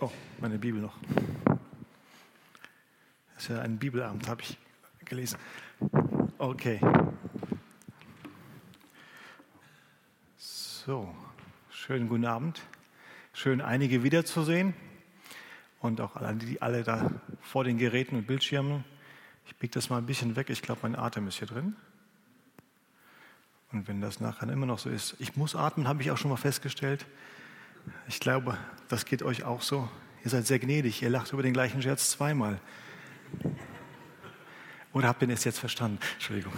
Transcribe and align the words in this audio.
Oh, 0.00 0.12
meine 0.40 0.58
Bibel 0.58 0.80
noch. 0.80 0.96
Das 3.34 3.42
ist 3.42 3.48
ja 3.48 3.60
ein 3.60 3.78
Bibelabend, 3.78 4.28
habe 4.28 4.42
ich 4.42 4.56
gelesen. 5.04 5.38
Okay. 6.38 6.80
So, 10.36 11.12
schönen 11.70 12.08
guten 12.08 12.26
Abend. 12.26 12.62
Schön, 13.32 13.60
einige 13.60 14.04
wiederzusehen 14.04 14.72
und 15.80 16.00
auch 16.00 16.14
alle, 16.14 16.36
die 16.36 16.62
alle 16.62 16.84
da 16.84 17.10
vor 17.40 17.64
den 17.64 17.76
Geräten 17.76 18.14
und 18.14 18.28
Bildschirmen. 18.28 18.84
Ich 19.46 19.56
biege 19.56 19.72
das 19.72 19.90
mal 19.90 19.98
ein 19.98 20.06
bisschen 20.06 20.36
weg. 20.36 20.48
Ich 20.50 20.62
glaube, 20.62 20.82
mein 20.84 20.94
Atem 20.94 21.26
ist 21.26 21.38
hier 21.38 21.48
drin. 21.48 21.74
Und 23.72 23.88
wenn 23.88 24.00
das 24.00 24.20
nachher 24.20 24.48
immer 24.48 24.66
noch 24.66 24.78
so 24.78 24.90
ist, 24.90 25.16
ich 25.18 25.34
muss 25.34 25.56
atmen, 25.56 25.88
habe 25.88 26.02
ich 26.02 26.12
auch 26.12 26.18
schon 26.18 26.30
mal 26.30 26.36
festgestellt. 26.36 27.04
Ich 28.08 28.20
glaube, 28.20 28.56
das 28.88 29.04
geht 29.04 29.22
euch 29.22 29.44
auch 29.44 29.62
so. 29.62 29.88
Ihr 30.24 30.30
seid 30.30 30.46
sehr 30.46 30.58
gnädig. 30.58 31.02
Ihr 31.02 31.10
lacht 31.10 31.32
über 31.32 31.42
den 31.42 31.52
gleichen 31.52 31.82
Scherz 31.82 32.10
zweimal. 32.10 32.60
Oder 34.92 35.08
habt 35.08 35.22
ihr 35.22 35.28
es 35.28 35.44
jetzt 35.44 35.58
verstanden? 35.58 35.98
Entschuldigung. 36.14 36.52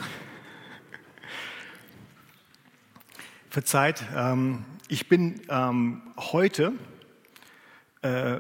Verzeiht, 3.51 4.05
ähm, 4.15 4.65
ich 4.89 5.09
bin 5.09 5.41
ähm, 5.49 6.03
heute 6.17 6.73
äh, 8.03 8.39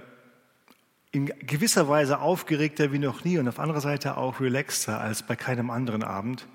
in 1.12 1.26
gewisser 1.26 1.88
Weise 1.88 2.20
aufgeregter 2.20 2.92
wie 2.92 2.98
noch 2.98 3.24
nie 3.24 3.38
und 3.38 3.48
auf 3.48 3.58
anderer 3.58 3.80
Seite 3.80 4.16
auch 4.16 4.40
relaxter 4.40 5.00
als 5.00 5.24
bei 5.24 5.34
keinem 5.34 5.70
anderen 5.70 6.04
Abend. 6.04 6.46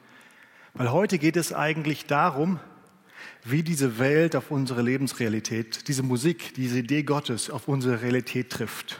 Weil 0.74 0.92
heute 0.92 1.20
geht 1.20 1.36
es 1.36 1.54
eigentlich 1.54 2.06
darum, 2.06 2.60
wie 3.44 3.64
diese 3.64 4.00
Welt 4.00 4.36
auf 4.36 4.52
unsere 4.52 4.82
Lebensrealität, 4.82 5.88
diese 5.88 6.04
Musik, 6.04 6.54
diese 6.56 6.80
Idee 6.80 7.04
Gottes 7.04 7.50
auf 7.50 7.68
unsere 7.68 8.02
Realität 8.02 8.50
trifft. 8.50 9.00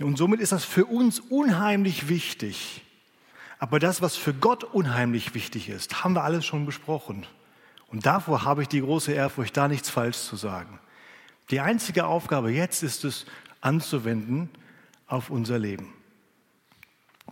Und 0.00 0.16
somit 0.16 0.40
ist 0.40 0.52
das 0.52 0.64
für 0.64 0.86
uns 0.86 1.20
unheimlich 1.20 2.08
wichtig. 2.08 2.82
Aber 3.58 3.80
das, 3.80 4.00
was 4.00 4.16
für 4.16 4.34
Gott 4.34 4.62
unheimlich 4.62 5.34
wichtig 5.34 5.68
ist, 5.68 6.04
haben 6.04 6.14
wir 6.14 6.22
alles 6.22 6.46
schon 6.46 6.66
besprochen. 6.66 7.26
Und 7.88 8.06
davor 8.06 8.44
habe 8.44 8.62
ich 8.62 8.68
die 8.68 8.80
große 8.80 9.12
Ehrfurcht, 9.12 9.56
da 9.56 9.66
nichts 9.66 9.90
falsch 9.90 10.18
zu 10.18 10.36
sagen. 10.36 10.78
Die 11.50 11.60
einzige 11.60 12.06
Aufgabe 12.06 12.52
jetzt 12.52 12.82
ist 12.82 13.04
es, 13.04 13.26
anzuwenden 13.60 14.50
auf 15.06 15.30
unser 15.30 15.58
Leben. 15.58 15.92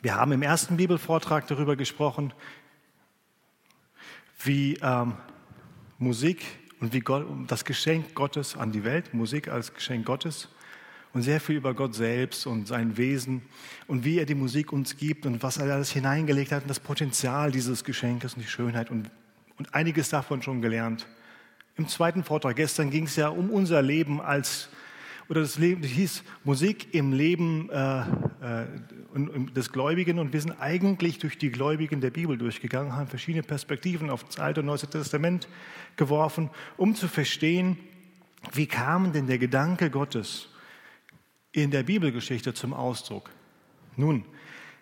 Wir 0.02 0.16
haben 0.16 0.32
im 0.32 0.42
ersten 0.42 0.76
Bibelvortrag 0.76 1.46
darüber 1.46 1.76
gesprochen, 1.76 2.32
wie 4.44 4.78
ähm, 4.82 5.14
Musik 5.98 6.44
und 6.80 6.92
wie 6.92 7.00
Gott, 7.00 7.26
das 7.46 7.64
Geschenk 7.64 8.14
Gottes 8.14 8.56
an 8.56 8.72
die 8.72 8.84
Welt, 8.84 9.14
Musik 9.14 9.48
als 9.48 9.72
Geschenk 9.72 10.06
Gottes 10.06 10.48
und 11.12 11.22
sehr 11.22 11.40
viel 11.40 11.56
über 11.56 11.72
Gott 11.72 11.94
selbst 11.94 12.46
und 12.46 12.68
sein 12.68 12.96
Wesen 12.96 13.42
und 13.86 14.04
wie 14.04 14.18
er 14.18 14.26
die 14.26 14.34
Musik 14.34 14.72
uns 14.72 14.96
gibt 14.96 15.24
und 15.24 15.42
was 15.42 15.56
er 15.56 15.72
alles 15.72 15.90
hineingelegt 15.90 16.52
hat 16.52 16.62
und 16.62 16.68
das 16.68 16.80
Potenzial 16.80 17.50
dieses 17.50 17.84
Geschenkes 17.84 18.34
und 18.34 18.42
die 18.42 18.48
Schönheit 18.48 18.90
und, 18.90 19.10
und 19.58 19.74
einiges 19.74 20.10
davon 20.10 20.42
schon 20.42 20.60
gelernt. 20.60 21.06
Im 21.76 21.88
zweiten 21.88 22.24
Vortrag 22.24 22.56
gestern 22.56 22.90
ging 22.90 23.04
es 23.04 23.16
ja 23.16 23.28
um 23.28 23.50
unser 23.50 23.80
Leben 23.80 24.20
als 24.20 24.68
oder 25.28 25.40
das, 25.40 25.58
Leben, 25.58 25.82
das 25.82 25.90
hieß 25.90 26.22
Musik 26.44 26.94
im 26.94 27.12
Leben 27.12 27.68
äh, 27.70 28.02
des 29.54 29.72
Gläubigen 29.72 30.18
und 30.18 30.32
wir 30.32 30.40
sind 30.40 30.60
eigentlich 30.60 31.18
durch 31.18 31.38
die 31.38 31.50
Gläubigen 31.50 32.00
der 32.00 32.10
Bibel 32.10 32.36
durchgegangen, 32.36 32.94
haben 32.94 33.06
verschiedene 33.06 33.42
Perspektiven 33.42 34.10
auf 34.10 34.24
das 34.24 34.38
Alte 34.38 34.60
und 34.60 34.66
Neue 34.66 34.78
Testament 34.78 35.48
geworfen, 35.96 36.50
um 36.76 36.94
zu 36.94 37.08
verstehen, 37.08 37.78
wie 38.52 38.66
kam 38.66 39.12
denn 39.12 39.26
der 39.26 39.38
Gedanke 39.38 39.90
Gottes 39.90 40.48
in 41.52 41.70
der 41.70 41.82
Bibelgeschichte 41.82 42.54
zum 42.54 42.74
Ausdruck? 42.74 43.30
Nun, 43.96 44.24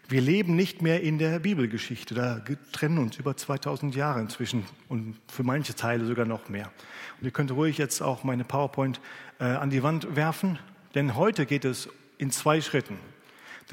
wir 0.09 0.21
leben 0.21 0.55
nicht 0.55 0.83
mehr 0.83 1.03
in 1.03 1.19
der 1.19 1.39
Bibelgeschichte, 1.39 2.15
da 2.15 2.45
trennen 2.73 2.99
uns 2.99 3.17
über 3.17 3.37
2000 3.37 3.95
Jahre 3.95 4.21
inzwischen 4.21 4.65
und 4.89 5.17
für 5.29 5.45
manche 5.45 5.75
Teile 5.75 6.05
sogar 6.05 6.27
noch 6.27 6.49
mehr. 6.49 6.71
Und 7.19 7.27
ihr 7.27 7.31
könnt 7.31 7.53
ruhig 7.53 7.79
jetzt 7.79 8.03
auch 8.03 8.23
meine 8.25 8.45
PowerPoint 8.45 9.01
äh, 9.39 9.45
an 9.45 9.71
die 9.71 9.83
Wand 9.83 10.15
werfen, 10.15 10.59
denn 10.95 11.15
heute 11.15 11.47
geht 11.47 11.65
es 11.65 11.89
in 12.19 12.31
zwei 12.31 12.61
Schritten. 12.61 12.99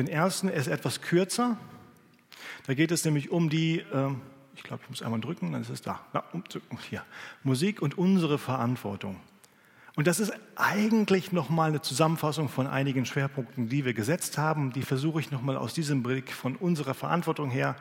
Den 0.02 0.08
ersten 0.08 0.50
ist 0.50 0.66
etwas 0.66 1.02
kürzer, 1.02 1.58
da 2.66 2.74
geht 2.74 2.90
es 2.90 3.06
nämlich 3.06 3.30
um 3.30 3.52
die, 3.52 3.82
äh, 3.82 4.10
ich 4.56 4.64
glaube, 4.64 4.82
ich 4.82 4.90
muss 4.90 5.04
einmal 5.04 5.22
drücken, 5.22 5.52
dann 5.52 5.62
ist 5.62 5.70
es 5.70 5.84
da, 5.84 6.00
Na, 6.12 6.24
um, 6.34 6.44
hier, 6.90 7.04
Musik 7.44 7.84
und 7.84 8.00
unsere 8.00 8.40
Verantwortung. 8.40 9.18
Und 9.96 10.08
das 10.08 10.20
ist 10.20 10.34
eigentlich 10.56 11.32
nochmal 11.32 11.70
eine 11.70 11.84
Zusammenfassung 11.84 12.50
von 12.50 12.66
einigen 12.66 13.06
Schwerpunkten, 13.06 13.70
die 13.70 13.86
wir 13.86 13.94
gesetzt 13.94 14.40
haben. 14.40 14.74
Die 14.74 14.82
versuche 14.82 15.20
ich 15.20 15.30
nochmal 15.30 15.56
aus 15.56 15.76
diesem 15.76 16.02
Blick 16.02 16.34
von 16.34 16.56
unserer 16.56 16.96
Verantwortung 16.96 17.52
her 17.52 17.76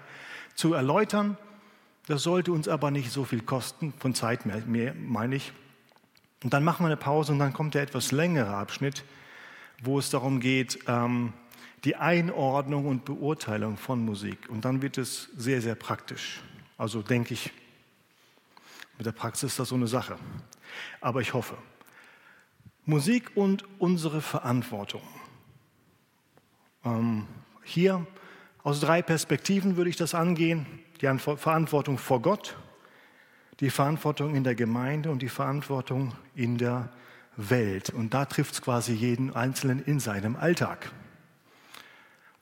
zu 0.54 0.74
erläutern. 0.74 1.38
Das 2.06 2.22
sollte 2.22 2.52
uns 2.52 2.68
aber 2.68 2.90
nicht 2.90 3.12
so 3.12 3.24
viel 3.24 3.40
kosten, 3.40 3.94
von 3.98 4.14
Zeit 4.14 4.44
mehr 4.44 4.92
meine 4.94 5.36
ich. 5.36 5.54
Und 6.44 6.52
dann 6.52 6.64
machen 6.64 6.84
wir 6.84 6.88
eine 6.88 6.98
Pause 6.98 7.32
und 7.32 7.38
dann 7.38 7.54
kommt 7.54 7.72
der 7.72 7.80
etwas 7.80 8.12
längere 8.12 8.54
Abschnitt, 8.54 9.04
wo 9.82 9.98
es 9.98 10.10
darum 10.10 10.40
geht, 10.40 10.80
ähm, 10.86 11.32
die 11.84 11.96
Einordnung 11.96 12.86
und 12.86 13.04
Beurteilung 13.04 13.76
von 13.76 14.04
Musik. 14.04 14.48
Und 14.48 14.64
dann 14.64 14.82
wird 14.82 14.98
es 14.98 15.28
sehr, 15.36 15.62
sehr 15.62 15.74
praktisch. 15.74 16.42
Also 16.76 17.02
denke 17.02 17.34
ich, 17.34 17.50
mit 18.98 19.06
der 19.06 19.12
Praxis 19.12 19.52
ist 19.52 19.58
das 19.58 19.68
so 19.70 19.74
eine 19.74 19.86
Sache. 19.86 20.18
Aber 21.00 21.20
ich 21.20 21.32
hoffe. 21.32 21.56
Musik 22.84 23.30
und 23.34 23.64
unsere 23.78 24.20
Verantwortung. 24.20 25.02
Ähm, 26.84 27.26
hier 27.62 28.06
aus 28.62 28.80
drei 28.80 29.00
Perspektiven 29.00 29.76
würde 29.76 29.90
ich 29.90 29.96
das 29.96 30.14
angehen. 30.14 30.66
Die 31.00 31.06
Verantwortung 31.18 31.96
vor 31.96 32.20
Gott, 32.20 32.56
die 33.60 33.70
Verantwortung 33.70 34.34
in 34.34 34.44
der 34.44 34.54
Gemeinde 34.54 35.10
und 35.10 35.22
die 35.22 35.28
Verantwortung 35.28 36.12
in 36.34 36.58
der 36.58 36.90
Welt. 37.36 37.90
Und 37.90 38.12
da 38.12 38.26
trifft 38.26 38.54
es 38.54 38.62
quasi 38.62 38.92
jeden 38.92 39.34
Einzelnen 39.34 39.82
in 39.82 40.00
seinem 40.00 40.36
Alltag. 40.36 40.90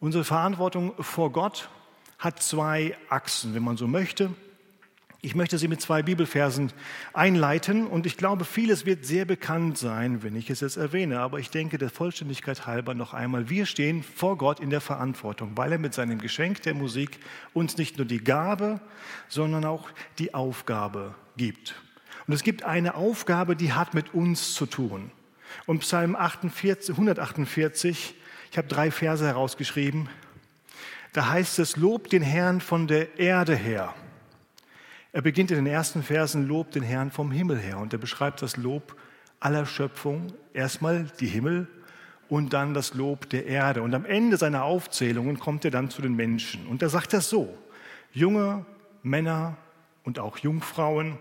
Unsere 0.01 0.23
Verantwortung 0.23 0.95
vor 1.03 1.33
Gott 1.33 1.69
hat 2.21 2.41
zwei 2.41 2.97
Achsen, 3.09 3.55
wenn 3.55 3.65
man 3.65 3.77
so 3.77 3.89
möchte. 3.89 4.31
Ich 5.23 5.35
möchte 5.35 5.59
Sie 5.59 5.67
mit 5.67 5.81
zwei 5.81 6.05
Bibelversen 6.05 6.73
einleiten 7.13 7.85
und 7.89 8.07
ich 8.07 8.17
glaube, 8.17 8.45
vieles 8.45 8.87
wird 8.87 9.05
sehr 9.05 9.25
bekannt 9.25 9.77
sein, 9.77 10.23
wenn 10.23 10.37
ich 10.37 10.51
es 10.51 10.61
jetzt 10.61 10.77
erwähne, 10.77 11.19
aber 11.19 11.41
ich 11.41 11.51
denke 11.51 11.79
der 11.79 11.91
Vollständigkeit 11.91 12.69
halber 12.69 12.95
noch 12.95 13.13
einmal, 13.13 13.51
wir 13.51 13.67
stehen 13.67 14.05
vor 14.05 14.39
Gott 14.39 14.61
in 14.61 14.71
der 14.71 14.81
Verantwortung, 14.81 15.57
weil 15.57 15.73
er 15.73 15.79
mit 15.79 15.95
seinem 15.95 16.21
Geschenk 16.21 16.63
der 16.63 16.75
Musik 16.75 17.19
uns 17.53 17.77
nicht 17.77 17.97
nur 17.97 18.07
die 18.07 18.23
Gabe, 18.23 18.81
sondern 19.27 19.65
auch 19.65 19.89
die 20.21 20.33
Aufgabe 20.33 21.17
gibt. 21.37 21.75
Und 22.29 22.35
es 22.35 22.45
gibt 22.45 22.63
eine 22.63 22.95
Aufgabe, 22.95 23.57
die 23.57 23.73
hat 23.73 23.95
mit 23.95 24.15
uns 24.15 24.55
zu 24.55 24.67
tun. 24.67 25.11
Und 25.67 25.81
Psalm 25.81 26.15
48, 26.15 26.91
148, 26.91 28.15
ich 28.51 28.59
habe 28.59 28.69
drei 28.69 28.91
Verse 28.91 29.27
herausgeschrieben, 29.27 30.09
da 31.13 31.31
heißt 31.31 31.59
es, 31.59 31.77
Lob 31.77 32.09
den 32.09 32.23
Herrn 32.23 32.61
von 32.61 32.87
der 32.87 33.19
Erde 33.19 33.57
her. 33.57 33.95
Er 35.13 35.23
beginnt 35.23 35.51
in 35.51 35.57
den 35.57 35.67
ersten 35.67 36.03
Versen, 36.03 36.47
lobt 36.47 36.75
den 36.75 36.83
Herrn 36.83 37.11
vom 37.11 37.33
Himmel 37.33 37.59
her 37.59 37.79
und 37.79 37.93
er 37.93 37.99
beschreibt 37.99 38.43
das 38.43 38.57
Lob 38.57 38.95
aller 39.41 39.67
Schöpfung, 39.67 40.33
erstmal 40.53 41.11
die 41.21 41.27
Himmel 41.27 41.67
und 42.29 42.53
dann 42.53 42.75
das 42.75 42.95
Lob 42.95 43.29
der 43.31 43.47
Erde. 43.47 43.83
Und 43.83 43.95
am 43.95 44.05
Ende 44.05 44.37
seiner 44.37 44.65
Aufzählungen 44.65 45.39
kommt 45.39 45.65
er 45.65 45.71
dann 45.71 45.91
zu 45.91 46.03
den 46.03 46.15
Menschen. 46.15 46.67
Und 46.67 46.83
er 46.83 46.89
sagt 46.89 47.13
das 47.15 47.31
so, 47.31 47.57
junge 48.13 48.67
Männer 49.03 49.57
und 50.05 50.19
auch 50.19 50.39
Jungfrauen, 50.39 51.19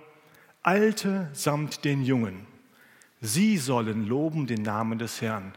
Alte 0.63 1.29
samt 1.31 1.85
den 1.85 2.03
Jungen, 2.03 2.45
sie 3.21 3.57
sollen 3.57 4.05
loben 4.05 4.47
den 4.47 4.63
Namen 4.63 4.99
des 4.99 5.21
Herrn, 5.21 5.53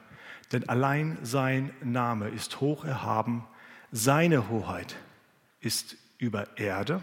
denn 0.53 0.69
allein 0.69 1.19
sein 1.23 1.71
Name 1.83 2.29
ist 2.29 2.61
hoch 2.61 2.85
erhaben, 2.85 3.45
seine 3.93 4.49
Hoheit 4.49 4.97
ist 5.61 5.97
über 6.19 6.59
Erde 6.59 7.03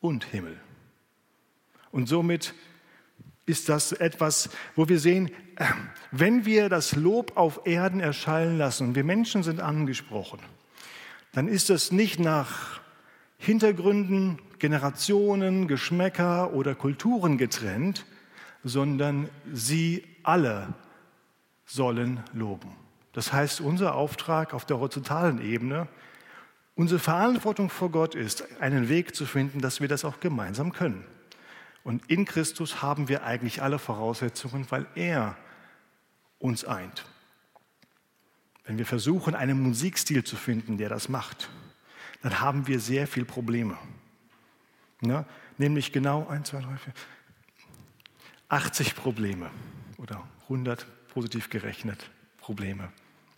und 0.00 0.24
Himmel. 0.24 0.58
Und 1.90 2.08
somit 2.08 2.54
ist 3.46 3.68
das 3.68 3.92
etwas, 3.92 4.50
wo 4.74 4.88
wir 4.88 4.98
sehen, 4.98 5.30
wenn 6.10 6.44
wir 6.44 6.68
das 6.68 6.96
Lob 6.96 7.36
auf 7.36 7.62
Erden 7.66 8.00
erschallen 8.00 8.58
lassen 8.58 8.88
und 8.88 8.94
wir 8.94 9.04
Menschen 9.04 9.42
sind 9.42 9.60
angesprochen, 9.60 10.38
dann 11.32 11.48
ist 11.48 11.70
das 11.70 11.92
nicht 11.92 12.20
nach 12.20 12.80
Hintergründen, 13.38 14.38
Generationen, 14.58 15.66
Geschmäcker 15.66 16.52
oder 16.52 16.74
Kulturen 16.74 17.38
getrennt, 17.38 18.06
sondern 18.62 19.28
sie 19.52 20.04
alle 20.22 20.74
sollen 21.64 22.22
loben. 22.32 22.74
Das 23.12 23.32
heißt, 23.32 23.60
unser 23.60 23.94
Auftrag 23.94 24.54
auf 24.54 24.64
der 24.64 24.78
horizontalen 24.78 25.40
Ebene 25.40 25.88
Unsere 26.74 27.00
Verantwortung 27.00 27.68
vor 27.68 27.90
Gott 27.90 28.14
ist, 28.14 28.44
einen 28.60 28.88
Weg 28.88 29.14
zu 29.14 29.26
finden, 29.26 29.60
dass 29.60 29.80
wir 29.80 29.88
das 29.88 30.04
auch 30.04 30.20
gemeinsam 30.20 30.72
können. 30.72 31.04
Und 31.84 32.10
in 32.10 32.24
Christus 32.24 32.80
haben 32.80 33.08
wir 33.08 33.24
eigentlich 33.24 33.62
alle 33.62 33.78
Voraussetzungen, 33.78 34.66
weil 34.70 34.86
er 34.94 35.36
uns 36.38 36.64
eint. 36.64 37.04
Wenn 38.64 38.78
wir 38.78 38.86
versuchen, 38.86 39.34
einen 39.34 39.60
Musikstil 39.60 40.24
zu 40.24 40.36
finden, 40.36 40.78
der 40.78 40.88
das 40.88 41.08
macht, 41.08 41.50
dann 42.22 42.40
haben 42.40 42.66
wir 42.68 42.80
sehr 42.80 43.06
viele 43.06 43.26
Probleme. 43.26 43.76
Ja, 45.02 45.26
nämlich 45.58 45.92
genau 45.92 46.26
1, 46.28 46.48
2, 46.48 46.60
3, 46.60 46.76
4, 46.76 46.92
80 48.48 48.94
Probleme 48.94 49.50
oder 49.98 50.22
100 50.44 50.86
positiv 51.12 51.50
gerechnet 51.50 52.10
Probleme. 52.38 52.88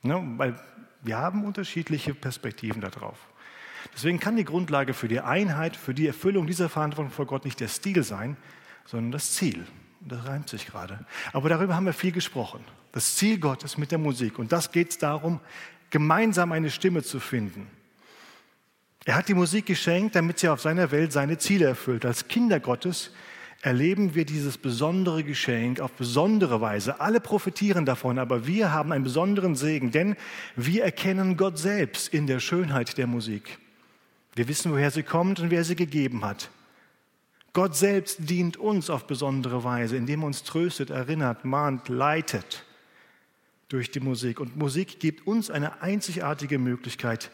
Ja, 0.03 0.23
weil 0.39 0.55
wir 1.03 1.19
haben 1.19 1.45
unterschiedliche 1.45 2.15
Perspektiven 2.15 2.81
darauf. 2.81 3.19
Deswegen 3.93 4.19
kann 4.19 4.37
die 4.37 4.45
Grundlage 4.45 4.95
für 4.95 5.09
die 5.09 5.21
Einheit, 5.21 5.77
für 5.77 5.93
die 5.93 6.07
Erfüllung 6.07 6.47
dieser 6.47 6.69
Verantwortung 6.69 7.13
vor 7.13 7.27
Gott 7.27 7.45
nicht 7.45 7.61
der 7.61 7.69
Stil 7.69 8.03
sein, 8.03 8.37
sondern 8.87 9.13
das 9.13 9.33
Ziel. 9.33 9.67
Das 10.01 10.27
reimt 10.27 10.49
sich 10.49 10.67
gerade. 10.67 11.05
Aber 11.33 11.49
darüber 11.49 11.75
haben 11.75 11.87
wir 11.87 11.93
viel 11.93 12.13
gesprochen. 12.13 12.65
Das 12.93 13.17
Ziel 13.17 13.39
Gottes 13.39 13.77
mit 13.77 13.91
der 13.91 13.99
Musik. 13.99 14.39
Und 14.39 14.53
das 14.53 14.71
geht 14.71 14.91
es 14.91 14.99
darum, 14.99 15.41
gemeinsam 15.91 16.53
eine 16.53 16.71
Stimme 16.71 17.03
zu 17.03 17.21
finden. 17.21 17.69
Er 19.05 19.17
hat 19.17 19.29
die 19.29 19.35
Musik 19.35 19.67
geschenkt, 19.67 20.15
damit 20.15 20.39
sie 20.39 20.49
auf 20.49 20.61
seiner 20.61 20.91
Welt 20.91 21.13
seine 21.13 21.39
Ziele 21.39 21.67
erfüllt. 21.67 22.07
Als 22.07 22.29
Kinder 22.29 22.61
Gottes 22.61 23.11
erleben 23.65 24.15
wir 24.15 24.27
dieses 24.27 24.59
besondere 24.59 25.25
Geschenk 25.25 25.81
auf 25.81 25.93
besondere 25.93 26.61
Weise. 26.61 27.01
Alle 27.01 27.19
profitieren 27.19 27.87
davon, 27.87 28.19
aber 28.19 28.47
wir 28.47 28.73
haben 28.73 28.93
einen 28.93 29.05
besonderen 29.05 29.57
Segen, 29.57 29.91
denn 29.91 30.17
wir 30.55 30.85
erkennen 30.85 31.39
Gott 31.39 31.59
selbst 31.59 32.13
in 32.13 32.27
der 32.27 32.41
Schönheit 32.41 32.99
der 32.99 33.07
Musik. 33.07 33.59
Wir 34.35 34.49
wissen, 34.49 34.71
woher 34.71 34.91
sie 34.91 35.03
kommt 35.03 35.41
und 35.41 35.51
wer 35.51 35.65
sie 35.65 35.77
gegeben 35.77 36.27
hat. 36.27 36.51
Gott 37.55 37.75
selbst 37.75 38.29
dient 38.29 38.59
uns 38.59 38.91
auf 38.91 39.07
besondere 39.07 39.65
Weise, 39.65 39.97
indem 39.97 40.21
er 40.21 40.27
uns 40.27 40.43
tröstet, 40.43 40.91
erinnert, 40.91 41.47
mahnt, 41.47 41.89
leitet 41.89 42.67
durch 43.71 43.91
die 43.91 44.01
Musik. 44.01 44.41
Und 44.41 44.59
Musik 44.59 45.01
gibt 45.01 45.27
uns 45.27 45.51
eine 45.51 45.81
einzigartige 45.81 46.59
Möglichkeit, 46.59 47.31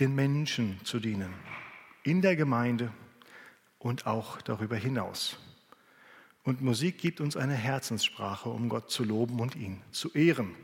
den 0.00 0.14
Menschen 0.14 0.80
zu 0.82 0.98
dienen, 0.98 1.34
in 2.04 2.22
der 2.22 2.36
Gemeinde 2.36 2.90
und 3.78 4.06
auch 4.06 4.40
darüber 4.40 4.76
hinaus. 4.76 5.36
Und 6.44 6.60
Musik 6.60 6.98
gibt 6.98 7.20
uns 7.20 7.36
eine 7.36 7.54
Herzenssprache, 7.54 8.50
um 8.50 8.68
Gott 8.68 8.90
zu 8.90 9.02
loben 9.02 9.40
und 9.40 9.56
ihn 9.56 9.80
zu 9.90 10.12
ehren. 10.12 10.54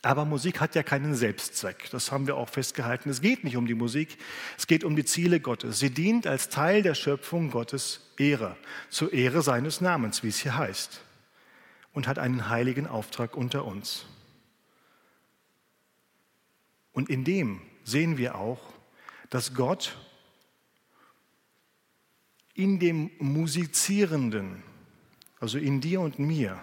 Aber 0.00 0.24
Musik 0.24 0.60
hat 0.60 0.74
ja 0.74 0.82
keinen 0.82 1.14
Selbstzweck. 1.14 1.88
Das 1.90 2.10
haben 2.10 2.26
wir 2.26 2.36
auch 2.36 2.48
festgehalten. 2.48 3.08
Es 3.08 3.20
geht 3.20 3.44
nicht 3.44 3.56
um 3.56 3.66
die 3.66 3.74
Musik, 3.74 4.18
es 4.58 4.66
geht 4.66 4.82
um 4.82 4.96
die 4.96 5.04
Ziele 5.04 5.38
Gottes. 5.38 5.78
Sie 5.78 5.90
dient 5.90 6.26
als 6.26 6.48
Teil 6.48 6.82
der 6.82 6.94
Schöpfung 6.94 7.50
Gottes 7.50 8.00
Ehre, 8.16 8.56
zur 8.90 9.12
Ehre 9.12 9.42
seines 9.42 9.80
Namens, 9.80 10.22
wie 10.22 10.28
es 10.28 10.40
hier 10.40 10.56
heißt, 10.56 11.02
und 11.92 12.08
hat 12.08 12.18
einen 12.18 12.48
heiligen 12.48 12.86
Auftrag 12.86 13.36
unter 13.36 13.64
uns. 13.64 14.06
Und 16.92 17.08
in 17.08 17.24
dem 17.24 17.60
sehen 17.84 18.18
wir 18.18 18.34
auch, 18.34 18.60
dass 19.30 19.54
Gott 19.54 19.96
in 22.54 22.78
dem 22.80 23.10
Musizierenden, 23.18 24.62
also 25.42 25.58
in 25.58 25.80
dir 25.80 26.00
und 26.00 26.20
mir, 26.20 26.60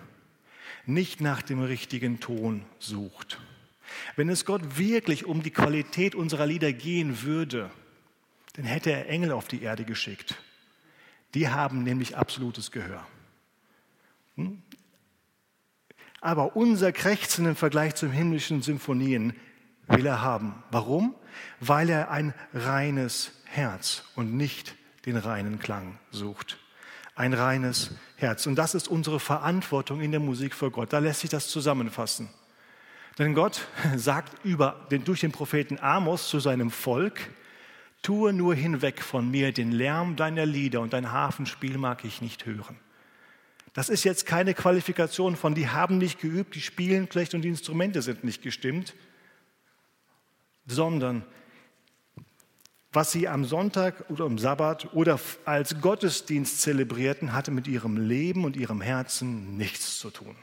nicht 0.85 1.19
nach 1.19 1.41
dem 1.41 1.61
richtigen 1.61 2.21
Ton 2.21 2.63
sucht. 2.79 3.37
Wenn 4.15 4.29
es 4.29 4.45
Gott 4.45 4.77
wirklich 4.77 5.25
um 5.25 5.43
die 5.43 5.51
Qualität 5.51 6.15
unserer 6.15 6.45
Lieder 6.45 6.71
gehen 6.71 7.21
würde, 7.23 7.69
dann 8.53 8.63
hätte 8.63 8.91
er 8.91 9.09
Engel 9.09 9.33
auf 9.33 9.49
die 9.49 9.61
Erde 9.61 9.83
geschickt. 9.83 10.37
Die 11.33 11.49
haben 11.49 11.83
nämlich 11.83 12.15
absolutes 12.15 12.71
Gehör. 12.71 13.05
Hm? 14.35 14.61
Aber 16.21 16.55
unser 16.55 16.93
Krächzen 16.93 17.45
im 17.47 17.57
Vergleich 17.57 17.95
zum 17.95 18.11
himmlischen 18.11 18.61
Symphonien 18.61 19.33
will 19.89 20.05
er 20.05 20.21
haben. 20.21 20.63
Warum? 20.71 21.15
Weil 21.59 21.89
er 21.89 22.11
ein 22.11 22.33
reines 22.53 23.33
Herz 23.43 24.05
und 24.15 24.35
nicht 24.35 24.75
den 25.05 25.17
reinen 25.17 25.59
Klang 25.59 25.99
sucht. 26.11 26.57
Ein 27.15 27.33
reines 27.33 27.91
Herz. 28.21 28.45
Und 28.45 28.55
das 28.55 28.75
ist 28.75 28.87
unsere 28.87 29.19
Verantwortung 29.19 30.01
in 30.01 30.11
der 30.11 30.19
Musik 30.19 30.53
für 30.53 30.71
Gott. 30.71 30.93
Da 30.93 30.99
lässt 30.99 31.21
sich 31.21 31.29
das 31.29 31.47
zusammenfassen. 31.47 32.29
Denn 33.17 33.33
Gott 33.33 33.67
sagt 33.95 34.45
über, 34.45 34.87
durch 34.89 35.21
den 35.21 35.31
Propheten 35.31 35.79
Amos 35.79 36.29
zu 36.29 36.39
seinem 36.39 36.71
Volk, 36.71 37.19
tue 38.01 38.33
nur 38.33 38.55
hinweg 38.55 39.01
von 39.01 39.29
mir 39.29 39.51
den 39.51 39.71
Lärm 39.71 40.15
deiner 40.15 40.45
Lieder 40.45 40.81
und 40.81 40.93
dein 40.93 41.11
Hafenspiel 41.11 41.77
mag 41.77 42.05
ich 42.05 42.21
nicht 42.21 42.45
hören. 42.45 42.77
Das 43.73 43.89
ist 43.89 44.03
jetzt 44.03 44.25
keine 44.25 44.53
Qualifikation 44.53 45.35
von, 45.35 45.53
die 45.53 45.67
haben 45.67 45.97
nicht 45.97 46.19
geübt, 46.19 46.55
die 46.55 46.61
spielen 46.61 47.07
schlecht 47.11 47.33
und 47.33 47.43
die 47.43 47.49
Instrumente 47.49 48.01
sind 48.01 48.23
nicht 48.23 48.41
gestimmt, 48.41 48.95
sondern 50.65 51.23
was 52.91 53.11
sie 53.11 53.27
am 53.27 53.45
Sonntag 53.45 54.09
oder 54.09 54.25
am 54.25 54.37
Sabbat 54.37 54.93
oder 54.93 55.19
als 55.45 55.79
Gottesdienst 55.79 56.61
zelebrierten, 56.61 57.33
hatte 57.33 57.51
mit 57.51 57.67
ihrem 57.67 57.97
Leben 57.97 58.45
und 58.45 58.57
ihrem 58.57 58.81
Herzen 58.81 59.57
nichts 59.57 59.99
zu 59.99 60.09
tun. 60.09 60.35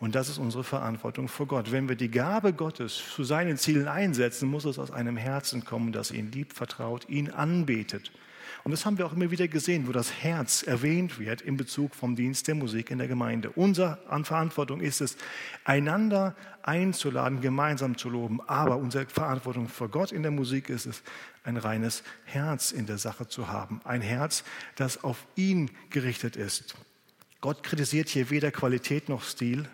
Und 0.00 0.14
das 0.14 0.28
ist 0.28 0.38
unsere 0.38 0.64
Verantwortung 0.64 1.28
vor 1.28 1.46
Gott. 1.46 1.72
Wenn 1.72 1.88
wir 1.88 1.96
die 1.96 2.10
Gabe 2.10 2.52
Gottes 2.52 3.02
zu 3.14 3.24
seinen 3.24 3.56
Zielen 3.56 3.88
einsetzen, 3.88 4.48
muss 4.48 4.64
es 4.64 4.78
aus 4.78 4.92
einem 4.92 5.16
Herzen 5.16 5.64
kommen, 5.64 5.92
das 5.92 6.12
ihn 6.12 6.30
liebt, 6.30 6.52
vertraut, 6.52 7.08
ihn 7.08 7.30
anbetet. 7.30 8.12
Und 8.64 8.72
das 8.72 8.84
haben 8.84 8.98
wir 8.98 9.06
auch 9.06 9.12
immer 9.12 9.30
wieder 9.30 9.48
gesehen, 9.48 9.86
wo 9.88 9.92
das 9.92 10.12
Herz 10.12 10.62
erwähnt 10.62 11.18
wird 11.18 11.40
in 11.40 11.56
Bezug 11.56 11.94
vom 11.94 12.16
Dienst 12.16 12.48
der 12.48 12.54
Musik 12.54 12.90
in 12.90 12.98
der 12.98 13.08
Gemeinde. 13.08 13.50
Unsere 13.50 13.98
Verantwortung 14.24 14.80
ist 14.80 15.00
es, 15.00 15.16
einander 15.64 16.34
einzuladen, 16.62 17.40
gemeinsam 17.40 17.96
zu 17.96 18.10
loben. 18.10 18.40
Aber 18.46 18.76
unsere 18.76 19.06
Verantwortung 19.06 19.68
vor 19.68 19.88
Gott 19.88 20.12
in 20.12 20.22
der 20.22 20.32
Musik 20.32 20.68
ist 20.68 20.86
es, 20.86 21.02
ein 21.44 21.56
reines 21.56 22.02
Herz 22.24 22.72
in 22.72 22.86
der 22.86 22.98
Sache 22.98 23.26
zu 23.26 23.48
haben. 23.48 23.80
Ein 23.84 24.02
Herz, 24.02 24.44
das 24.76 25.02
auf 25.02 25.26
ihn 25.34 25.70
gerichtet 25.88 26.36
ist. 26.36 26.74
Gott 27.40 27.62
kritisiert 27.62 28.08
hier 28.08 28.30
weder 28.30 28.50
Qualität 28.50 29.08
noch 29.08 29.22
Stil, 29.22 29.68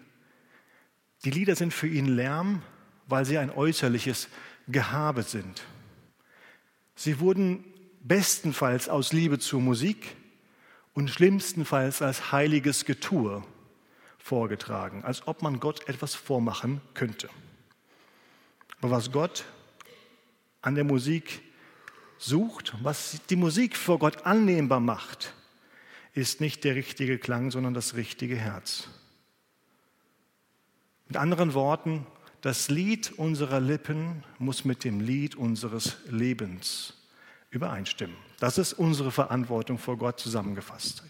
die 1.25 1.31
Lieder 1.31 1.57
sind 1.57 1.73
für 1.73 1.89
ihn 1.89 2.07
Lärm, 2.07 2.63
weil 3.07 3.25
sie 3.25 3.39
ein 3.39 3.51
äußerliches 3.51 4.29
Gehabe 4.69 5.23
sind. 5.23 5.63
Sie 6.95 7.19
wurden 7.19 7.65
bestenfalls 8.05 8.89
aus 8.89 9.12
Liebe 9.12 9.39
zur 9.39 9.61
Musik 9.61 10.15
und 10.93 11.09
schlimmstenfalls 11.09 12.03
als 12.03 12.31
heiliges 12.31 12.85
Getue 12.85 13.43
vorgetragen, 14.19 15.03
als 15.03 15.27
ob 15.27 15.43
man 15.43 15.58
Gott 15.58 15.89
etwas 15.89 16.15
vormachen 16.15 16.81
könnte. 16.93 17.29
Aber 18.81 18.93
was 18.93 19.11
Gott 19.11 19.44
an 20.61 20.75
der 20.75 20.84
Musik 20.84 21.41
sucht, 22.19 22.75
was 22.82 23.20
die 23.31 23.37
Musik 23.37 23.77
vor 23.77 23.99
Gott 23.99 24.27
annehmbar 24.27 24.81
macht, 24.81 25.34
ist 26.13 26.41
nicht 26.41 26.63
der 26.63 26.77
richtige 26.77 27.19
Klang, 27.19 27.51
sondern 27.51 27.75
das 27.75 27.94
richtige 27.94 28.37
Herz. 28.37 28.89
Mit 31.08 31.17
anderen 31.17 31.55
Worten, 31.55 32.06
das 32.43 32.69
Lied 32.69 33.13
unserer 33.17 33.61
Lippen 33.61 34.23
muss 34.39 34.65
mit 34.65 34.84
dem 34.84 35.01
Lied 35.01 35.34
unseres 35.34 35.96
Lebens 36.08 36.94
übereinstimmen. 37.55 38.17
Das 38.41 38.58
ist 38.58 38.73
unsere 38.73 39.11
Verantwortung 39.11 39.79
vor 39.79 39.96
Gott 39.96 40.20
zusammengefasst. 40.20 41.03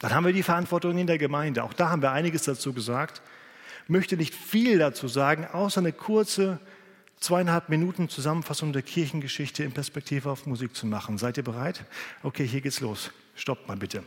Dann 0.00 0.14
haben 0.14 0.24
wir 0.24 0.32
die 0.32 0.42
Verantwortung 0.42 0.98
in 0.98 1.06
der 1.06 1.18
Gemeinde. 1.18 1.62
Auch 1.62 1.74
da 1.74 1.90
haben 1.90 2.02
wir 2.02 2.12
einiges 2.12 2.44
dazu 2.44 2.72
gesagt. 2.72 3.22
Ich 3.84 3.90
möchte 3.90 4.16
nicht 4.16 4.34
viel 4.34 4.78
dazu 4.78 5.08
sagen, 5.08 5.46
außer 5.46 5.80
eine 5.80 5.92
kurze 5.92 6.58
zweieinhalb 7.20 7.68
Minuten 7.68 8.08
Zusammenfassung 8.08 8.72
der 8.72 8.82
Kirchengeschichte 8.82 9.62
in 9.62 9.72
Perspektive 9.72 10.30
auf 10.30 10.46
Musik 10.46 10.74
zu 10.74 10.86
machen. 10.86 11.18
Seid 11.18 11.36
ihr 11.36 11.44
bereit? 11.44 11.84
Okay, 12.22 12.46
hier 12.46 12.62
geht's 12.62 12.80
los. 12.80 13.10
Stoppt 13.34 13.68
mal 13.68 13.76
bitte. 13.76 14.02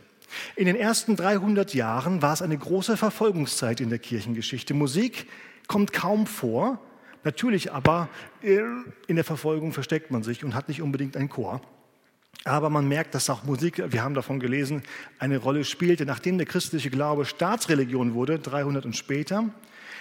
In 0.56 0.66
den 0.66 0.76
ersten 0.76 1.14
300 1.14 1.74
Jahren 1.74 2.22
war 2.22 2.32
es 2.32 2.42
eine 2.42 2.58
große 2.58 2.96
Verfolgungszeit 2.96 3.80
in 3.80 3.88
der 3.88 4.00
Kirchengeschichte. 4.00 4.74
Musik 4.74 5.28
kommt 5.68 5.92
kaum 5.92 6.26
vor, 6.26 6.80
natürlich 7.24 7.72
aber 7.72 8.08
äh, 8.42 8.60
in 9.06 9.16
der 9.16 9.24
Verfolgung 9.24 9.72
versteckt 9.72 10.10
man 10.10 10.22
sich 10.22 10.44
und 10.44 10.54
hat 10.54 10.68
nicht 10.68 10.82
unbedingt 10.82 11.16
einen 11.16 11.28
Chor. 11.28 11.60
Aber 12.44 12.68
man 12.68 12.86
merkt, 12.86 13.14
dass 13.14 13.30
auch 13.30 13.44
Musik, 13.44 13.82
wir 13.88 14.02
haben 14.02 14.14
davon 14.14 14.38
gelesen, 14.38 14.82
eine 15.18 15.38
Rolle 15.38 15.64
spielte. 15.64 16.04
Nachdem 16.04 16.36
der 16.36 16.46
christliche 16.46 16.90
Glaube 16.90 17.24
Staatsreligion 17.24 18.12
wurde, 18.12 18.38
300 18.38 18.84
und 18.84 18.96
später, 18.96 19.48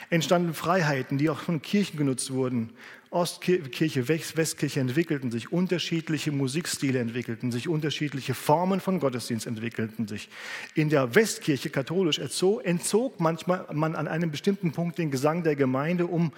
entstanden 0.10 0.54
Freiheiten, 0.54 1.18
die 1.18 1.30
auch 1.30 1.40
von 1.40 1.62
Kirchen 1.62 1.98
genutzt 1.98 2.32
wurden. 2.32 2.72
Ostkirche, 3.10 4.08
Westkirche 4.08 4.80
entwickelten 4.80 5.30
sich, 5.30 5.52
unterschiedliche 5.52 6.32
Musikstile 6.32 6.98
entwickelten 6.98 7.52
sich, 7.52 7.70
unterschiedliche 7.70 8.34
Formen 8.34 8.80
von 8.80 9.00
Gottesdienst 9.00 9.46
entwickelten 9.46 10.08
sich. 10.08 10.30
In 10.74 10.90
der 10.90 11.14
Westkirche 11.14 11.70
katholisch 11.70 12.18
entzog 12.18 13.20
manchmal 13.20 13.68
man 13.72 13.96
an 13.96 14.08
einem 14.08 14.32
bestimmten 14.32 14.72
Punkt 14.72 14.98
den 14.98 15.12
Gesang 15.12 15.44
der 15.44 15.56
Gemeinde, 15.56 16.08
um 16.08 16.34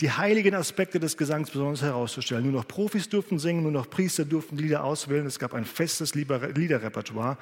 die 0.00 0.10
heiligen 0.10 0.54
Aspekte 0.54 0.98
des 0.98 1.16
Gesangs 1.16 1.50
besonders 1.50 1.82
herauszustellen. 1.82 2.44
Nur 2.44 2.52
noch 2.52 2.68
Profis 2.68 3.08
durften 3.08 3.38
singen, 3.38 3.62
nur 3.62 3.72
noch 3.72 3.90
Priester 3.90 4.24
durften 4.24 4.56
Lieder 4.56 4.84
auswählen. 4.84 5.26
Es 5.26 5.38
gab 5.38 5.52
ein 5.52 5.64
festes 5.64 6.14
Liederrepertoire, 6.14 7.36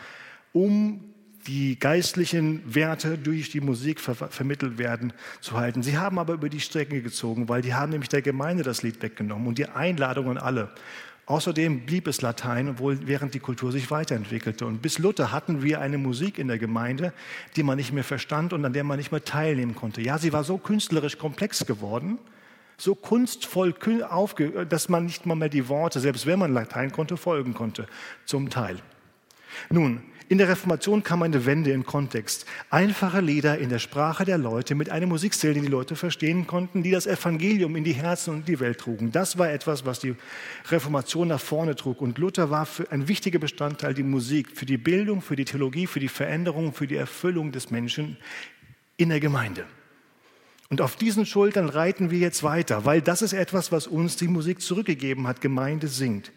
um 0.53 1.05
die 1.47 1.79
geistlichen 1.79 2.63
Werte 2.67 3.17
durch 3.17 3.51
die 3.51 3.61
Musik 3.61 4.01
ver 4.01 4.15
vermittelt 4.15 4.77
werden, 4.77 5.13
zu 5.41 5.57
halten. 5.57 5.83
Sie 5.83 5.97
haben 5.97 6.19
aber 6.19 6.35
über 6.35 6.49
die 6.49 6.61
Strecke 6.61 7.01
gezogen, 7.01 7.49
weil 7.49 7.63
die 7.63 7.75
haben 7.75 7.91
nämlich 7.91 8.09
der 8.09 8.23
Gemeinde 8.23 8.65
das 8.65 8.83
Lied 8.83 9.01
weggenommen 9.03 9.47
und 9.47 9.59
die 9.59 9.69
Einladung 9.69 10.29
an 10.29 10.39
alle. 10.39 10.71
Außerdem 11.27 11.81
blieb 11.81 12.09
es 12.09 12.23
Latein, 12.23 12.71
obwohl 12.71 13.07
während 13.07 13.35
die 13.35 13.39
Kultur 13.39 13.71
sich 13.71 13.91
weiterentwickelte. 13.91 14.67
Und 14.67 14.81
bis 14.81 14.99
Luther 14.99 15.31
hatten 15.31 15.63
wir 15.63 15.81
eine 15.81 15.99
Musik 15.99 16.39
in 16.39 16.49
der 16.49 16.59
Gemeinde, 16.59 17.13
die 17.55 17.63
man 17.63 17.77
nicht 17.77 17.93
mehr 17.93 18.05
verstand 18.05 18.53
und 18.53 18.65
an 18.65 18.73
der 18.73 18.83
man 18.83 18.97
nicht 18.97 19.13
mehr 19.13 19.25
teilnehmen 19.25 19.75
konnte. 19.75 20.01
Ja, 20.01 20.19
sie 20.19 20.33
war 20.33 20.43
so 20.43 20.59
künstlerisch 20.59 21.19
komplex 21.19 21.67
geworden, 21.67 22.19
so 22.79 22.95
kunstvoll, 22.95 23.75
dass 24.69 24.89
man 24.89 25.05
nicht 25.05 25.27
mal 25.27 25.35
mehr 25.35 25.49
die 25.49 25.69
Worte, 25.69 26.01
selbst 26.01 26.27
wenn 26.27 26.39
man 26.39 26.55
Latein 26.55 26.93
konnte, 26.93 27.17
folgen 27.17 27.53
konnte, 27.53 27.87
zum 28.25 28.49
Teil. 28.49 28.79
Nun, 29.69 30.03
in 30.31 30.37
der 30.37 30.49
Reformation 30.49 31.03
kam 31.03 31.23
eine 31.23 31.47
Wende 31.47 31.73
im 31.73 31.87
Kontext. 31.87 32.45
Einfache 32.69 33.23
Lieder 33.23 33.57
in 33.59 33.71
der 33.71 33.79
Sprache 33.79 34.27
der 34.27 34.37
Leute 34.37 34.75
mit 34.75 34.91
einem 34.91 35.09
Musikstil, 35.09 35.55
den 35.55 35.63
die 35.63 35.71
Leute 35.71 35.97
verstehen 35.97 36.47
konnten, 36.47 36.83
die 36.83 36.91
das 36.91 37.07
Evangelium 37.07 37.75
in 37.77 37.85
die 37.85 37.95
Herzen 37.95 38.35
und 38.35 38.47
die 38.47 38.61
Welt 38.61 38.79
trugen. 38.79 39.11
Das 39.11 39.39
war 39.39 39.51
etwas, 39.51 39.87
was 39.87 40.01
die 40.01 40.15
Reformation 40.71 41.29
nach 41.29 41.41
vorne 41.41 41.77
trug. 41.77 42.03
Und 42.03 42.19
Luther 42.19 42.51
war 42.51 42.67
für 42.67 42.93
ein 42.93 43.09
wichtiger 43.09 43.39
Bestandteil 43.39 43.95
die 43.95 44.03
Musik 44.03 44.51
für 44.55 44.67
die 44.67 44.77
Bildung, 44.77 45.23
für 45.23 45.35
die 45.35 45.47
Theologie, 45.47 45.87
für 45.87 46.01
die 46.01 46.09
Veränderung, 46.09 46.75
für 46.75 46.87
die 46.87 46.97
Erfüllung 46.97 47.51
des 47.51 47.71
Menschen 47.71 48.19
in 48.99 49.09
der 49.09 49.21
Gemeinde. 49.21 49.65
Und 50.71 50.83
auf 50.83 50.97
diesen 50.97 51.25
Schultern 51.25 51.69
reiten 51.71 52.11
wir 52.11 52.19
jetzt 52.19 52.43
weiter, 52.43 52.85
weil 52.85 53.01
das 53.01 53.23
ist 53.23 53.33
etwas, 53.33 53.73
was 53.73 53.87
uns 53.87 54.17
die 54.17 54.29
Musik 54.29 54.61
zurückgegeben 54.61 55.27
hat. 55.27 55.41
Gemeinde 55.41 55.89
singt. 55.89 56.31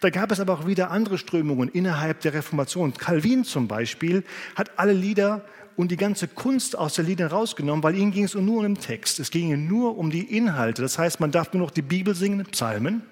Da 0.00 0.10
gab 0.10 0.30
es 0.30 0.40
aber 0.40 0.52
auch 0.52 0.66
wieder 0.66 0.90
andere 0.90 1.18
Strömungen 1.18 1.68
innerhalb 1.68 2.20
der 2.20 2.34
Reformation. 2.34 2.94
Calvin 2.94 3.44
zum 3.44 3.66
Beispiel 3.66 4.24
hat 4.54 4.78
alle 4.78 4.92
Lieder 4.92 5.44
und 5.74 5.90
die 5.90 5.96
ganze 5.96 6.28
Kunst 6.28 6.78
aus 6.78 6.94
der 6.94 7.04
Lieder 7.04 7.28
rausgenommen, 7.28 7.82
weil 7.82 7.96
ihnen 7.96 8.12
ging 8.12 8.24
es 8.24 8.34
nur 8.34 8.58
um 8.58 8.62
den 8.62 8.80
Text. 8.80 9.18
Es 9.18 9.30
ging 9.30 9.66
nur 9.66 9.98
um 9.98 10.10
die 10.10 10.36
Inhalte. 10.36 10.82
Das 10.82 10.98
heißt, 10.98 11.18
man 11.18 11.32
darf 11.32 11.52
nur 11.52 11.62
noch 11.62 11.70
die 11.70 11.82
Bibel 11.82 12.14
singen, 12.14 12.46
Psalmen. 12.46 13.02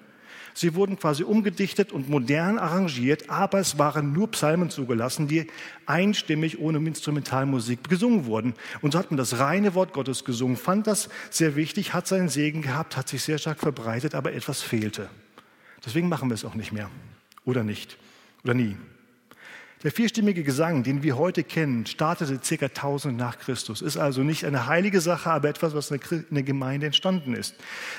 Sie 0.57 0.73
wurden 0.73 0.97
quasi 0.97 1.23
umgedichtet 1.23 1.91
und 1.91 2.09
modern 2.09 2.57
arrangiert, 2.57 3.29
aber 3.29 3.59
es 3.59 3.77
waren 3.77 4.13
nur 4.13 4.31
Psalmen 4.31 4.69
zugelassen, 4.69 5.27
die 5.27 5.47
einstimmig 5.85 6.59
ohne 6.59 6.77
Instrumentalmusik 6.77 7.89
gesungen 7.89 8.25
wurden. 8.25 8.53
Und 8.81 8.93
so 8.93 8.99
hat 8.99 9.11
man 9.11 9.17
das 9.17 9.37
reine 9.37 9.75
Wort 9.75 9.91
Gottes 9.91 10.23
gesungen, 10.23 10.55
fand 10.55 10.87
das 10.87 11.09
sehr 11.29 11.57
wichtig, 11.57 11.93
hat 11.93 12.07
seinen 12.07 12.29
Segen 12.29 12.61
gehabt, 12.61 12.95
hat 12.95 13.09
sich 13.09 13.21
sehr 13.21 13.37
stark 13.37 13.59
verbreitet, 13.59 14.15
aber 14.15 14.31
etwas 14.31 14.61
fehlte. 14.61 15.09
Deswegen 15.85 16.07
machen 16.07 16.29
wir 16.29 16.35
es 16.35 16.45
auch 16.45 16.55
nicht 16.55 16.71
mehr. 16.71 16.89
Oder 17.43 17.65
nicht. 17.65 17.97
Oder 18.45 18.53
nie. 18.53 18.77
Der 19.85 19.91
vierstimmige 19.91 20.41
Gesang, 20.41 20.81
den 20.81 21.03
wir 21.03 21.15
heute 21.15 21.43
kennen, 21.43 21.85
startete 21.85 22.39
ca. 22.39 22.65
1000 22.65 23.15
nach 23.15 23.37
Christus. 23.37 23.83
Ist 23.83 23.97
also 23.97 24.23
nicht 24.23 24.43
eine 24.43 24.65
heilige 24.65 24.99
Sache, 24.99 25.29
aber 25.29 25.47
etwas, 25.47 25.75
was 25.75 25.91
in 25.91 26.25
der 26.31 26.41
Gemeinde 26.41 26.87
entstanden 26.87 27.35
ist. 27.35 27.53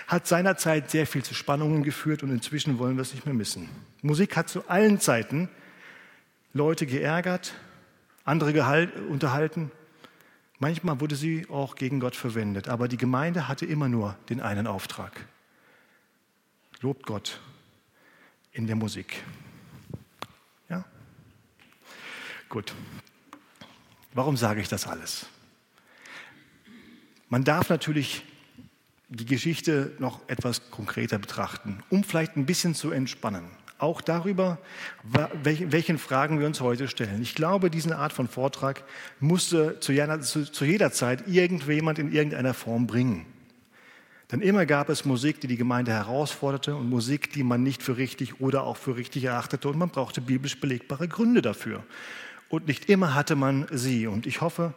Hat 0.09 0.27
seinerzeit 0.27 0.91
sehr 0.91 1.07
viel 1.07 1.23
zu 1.23 1.33
Spannungen 1.33 1.85
geführt 1.85 2.25
und 2.25 2.31
inzwischen 2.31 2.81
wollen 2.81 2.97
wir 2.97 3.03
es 3.03 3.15
nicht 3.15 3.25
mehr 3.25 3.37
missen. 3.37 3.69
Musik 4.03 4.37
hat 4.37 4.49
zu 4.49 4.69
allen 4.69 4.99
Zeiten 4.99 5.49
Leute 6.53 6.87
geärgert, 6.87 7.55
andere 8.25 8.89
unterhalten. 9.09 9.71
Manchmal 10.59 11.01
wurde 11.01 11.15
sie 11.15 11.47
auch 11.49 11.77
gegen 11.77 12.01
Gott 12.01 12.17
verwendet, 12.17 12.69
aber 12.69 12.89
die 12.89 12.97
Gemeinde 12.97 13.47
hatte 13.47 13.65
immer 13.65 13.89
nur 13.89 14.17
den 14.29 14.41
einen 14.41 14.67
Auftrag. 14.67 15.25
Lobt 16.81 17.07
Gott 17.07 17.41
in 18.51 18.67
der 18.67 18.75
Musik. 18.75 19.23
Ja? 20.69 20.85
Gut. 22.49 22.75
Warum 24.15 24.37
sage 24.37 24.61
ich 24.61 24.69
das 24.69 24.87
alles? 24.87 25.27
Man 27.29 27.45
darf 27.45 27.69
natürlich 27.69 28.25
die 29.09 29.27
Geschichte 29.27 29.93
noch 29.99 30.21
etwas 30.29 30.71
konkreter 30.71 31.19
betrachten, 31.19 31.83
um 31.91 32.05
vielleicht 32.05 32.37
ein 32.37 32.47
bisschen 32.47 32.75
zu 32.75 32.91
entspannen. 32.91 33.51
Auch 33.79 34.01
darüber, 34.01 34.59
welchen 35.43 35.99
Fragen 35.99 36.41
wir 36.41 36.47
uns 36.47 36.61
heute 36.61 36.89
stellen. 36.89 37.21
Ich 37.21 37.35
glaube, 37.35 37.69
diese 37.69 37.97
Art 37.99 38.13
von 38.13 38.27
Vortrag 38.27 38.85
musste 39.21 39.81
zu 39.81 39.93
jeder 39.93 40.93
Zeit 40.93 41.29
irgendjemand 41.29 41.99
in 41.99 42.11
irgendeiner 42.11 42.55
Form 42.55 42.87
bringen. 42.87 43.27
Denn 44.33 44.41
immer 44.41 44.67
gab 44.67 44.89
es 44.89 45.05
Musik, 45.05 45.41
die 45.41 45.47
die 45.47 45.57
Gemeinde 45.57 45.93
herausforderte 45.93 46.75
und 46.75 46.89
Musik, 46.89 47.33
die 47.33 47.43
man 47.43 47.63
nicht 47.63 47.83
für 47.83 47.97
richtig 47.97 48.41
oder 48.41 48.63
auch 48.63 48.77
für 48.77 48.97
richtig 48.97 49.25
erachtete 49.25 49.69
und 49.69 49.79
man 49.79 49.91
brauchte 49.91 50.21
biblisch 50.21 50.59
belegbare 50.59 51.07
Gründe 51.07 51.43
dafür. 51.43 51.85
Und 52.49 52.67
nicht 52.67 52.89
immer 52.89 53.15
hatte 53.15 53.37
man 53.37 53.67
sie. 53.71 54.07
Und 54.07 54.27
ich 54.27 54.41
hoffe, 54.41 54.75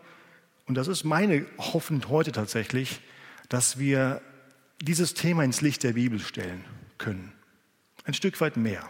und 0.65 0.75
das 0.75 0.87
ist 0.87 1.03
meine 1.03 1.45
Hoffnung 1.57 2.07
heute 2.09 2.31
tatsächlich, 2.31 3.01
dass 3.49 3.79
wir 3.79 4.21
dieses 4.81 5.13
Thema 5.13 5.43
ins 5.43 5.61
Licht 5.61 5.83
der 5.83 5.93
Bibel 5.93 6.19
stellen 6.19 6.63
können. 6.97 7.31
Ein 8.05 8.13
Stück 8.13 8.39
weit 8.41 8.57
mehr. 8.57 8.83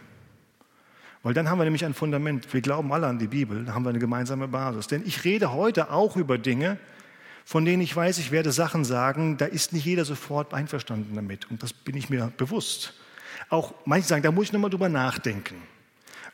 Weil 1.24 1.34
dann 1.34 1.50
haben 1.50 1.58
wir 1.58 1.66
nämlich 1.66 1.84
ein 1.84 1.94
Fundament. 1.94 2.54
Wir 2.54 2.62
glauben 2.62 2.94
alle 2.94 3.08
an 3.08 3.20
die 3.20 3.28
Bibel, 3.28 3.66
dann 3.66 3.76
haben 3.76 3.84
wir 3.84 3.90
eine 3.90 4.00
gemeinsame 4.00 4.48
Basis. 4.48 4.88
Denn 4.88 5.04
ich 5.06 5.24
rede 5.26 5.52
heute 5.52 5.92
auch 5.92 6.16
über 6.16 6.38
Dinge, 6.38 6.78
von 7.44 7.66
denen 7.66 7.82
ich 7.82 7.96
weiß, 7.96 8.20
ich 8.20 8.32
werde 8.32 8.52
Sachen 8.52 8.86
sagen, 8.86 9.38
da 9.38 9.46
ist 9.46 9.74
nicht 9.74 9.86
jeder 9.86 10.06
sofort 10.06 10.54
einverstanden 10.54 11.16
damit. 11.16 11.50
Und 11.50 11.64
das 11.64 11.74
bin 11.74 11.98
ich 11.98 12.10
mir 12.10 12.32
bewusst. 12.38 12.94
Auch 13.50 13.74
manche 13.86 14.08
sagen, 14.08 14.22
da 14.22 14.32
muss 14.32 14.46
ich 14.46 14.54
nochmal 14.54 14.70
drüber 14.70 14.88
nachdenken. 14.88 15.56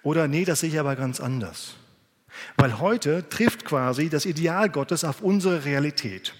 Oder 0.04 0.28
nee, 0.28 0.46
das 0.46 0.60
sehe 0.60 0.70
ich 0.70 0.80
aber 0.80 0.96
ganz 0.96 1.20
anders. 1.20 1.75
Weil 2.58 2.80
heute 2.80 3.27
trifft 3.30 3.65
quasi 3.65 4.10
das 4.10 4.25
Ideal 4.25 4.70
Gottes 4.70 5.04
auf 5.04 5.22
unsere 5.22 5.65
Realität. 5.65 6.34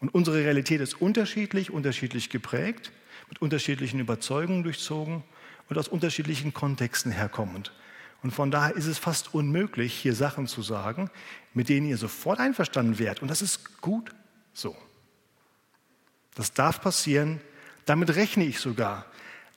Und 0.00 0.14
unsere 0.14 0.38
Realität 0.38 0.80
ist 0.80 1.00
unterschiedlich, 1.00 1.70
unterschiedlich 1.70 2.30
geprägt, 2.30 2.92
mit 3.28 3.40
unterschiedlichen 3.40 4.00
Überzeugungen 4.00 4.62
durchzogen 4.62 5.24
und 5.68 5.78
aus 5.78 5.88
unterschiedlichen 5.88 6.52
Kontexten 6.52 7.10
herkommend. 7.12 7.72
Und 8.22 8.30
von 8.32 8.50
daher 8.50 8.74
ist 8.74 8.86
es 8.86 8.98
fast 8.98 9.34
unmöglich, 9.34 9.94
hier 9.94 10.14
Sachen 10.14 10.46
zu 10.46 10.62
sagen, 10.62 11.10
mit 11.54 11.68
denen 11.68 11.86
ihr 11.86 11.96
sofort 11.96 12.40
einverstanden 12.40 12.98
wärt. 12.98 13.22
Und 13.22 13.28
das 13.28 13.42
ist 13.42 13.80
gut 13.80 14.14
so. 14.52 14.76
Das 16.34 16.52
darf 16.52 16.80
passieren. 16.80 17.40
Damit 17.84 18.14
rechne 18.16 18.44
ich 18.44 18.58
sogar. 18.58 19.06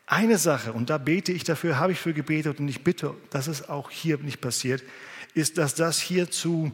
Eine 0.05 0.37
Sache, 0.37 0.73
und 0.73 0.89
da 0.89 0.97
bete 0.97 1.31
ich 1.31 1.43
dafür, 1.43 1.77
habe 1.77 1.91
ich 1.91 1.99
für 1.99 2.13
gebetet 2.13 2.59
und 2.59 2.67
ich 2.67 2.83
bitte, 2.83 3.13
dass 3.29 3.47
es 3.47 3.69
auch 3.69 3.91
hier 3.91 4.17
nicht 4.17 4.41
passiert, 4.41 4.81
ist, 5.39 5.57
dass 5.57 5.73
das 5.73 5.99
hierzu, 5.99 6.71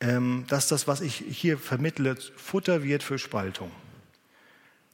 ähm, 0.00 0.44
dass 0.48 0.68
das, 0.68 0.88
was 0.88 1.00
ich 1.00 1.16
hier 1.16 1.58
vermittle, 1.58 2.16
Futter 2.36 2.82
wird 2.82 3.02
für 3.02 3.18
Spaltung. 3.18 3.70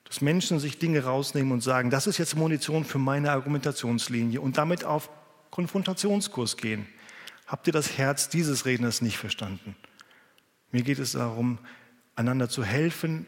Dass 0.05 0.21
Menschen 0.21 0.59
sich 0.59 0.79
Dinge 0.79 1.05
rausnehmen 1.05 1.53
und 1.53 1.63
sagen, 1.63 1.91
das 1.91 2.07
ist 2.07 2.19
jetzt 2.19 2.37
Munition 2.37 2.85
für 2.85 2.99
meine 2.99 3.31
Argumentationslinie 3.31 4.41
und 4.41 4.59
damit 4.59 4.85
auf 4.85 5.09
Konfrontationskurs 5.51 6.57
gehen. 6.57 6.87
Habt 7.47 7.67
ihr 7.67 7.73
das 7.73 7.97
Herz 7.97 8.29
dieses 8.29 8.67
Redners 8.67 9.01
nicht 9.01 9.19
verstanden? 9.19 9.77
Mir 10.73 10.83
geht 10.83 10.99
es 10.99 11.13
darum, 11.13 11.59
einander 12.15 12.49
zu 12.49 12.65
helfen, 12.65 13.27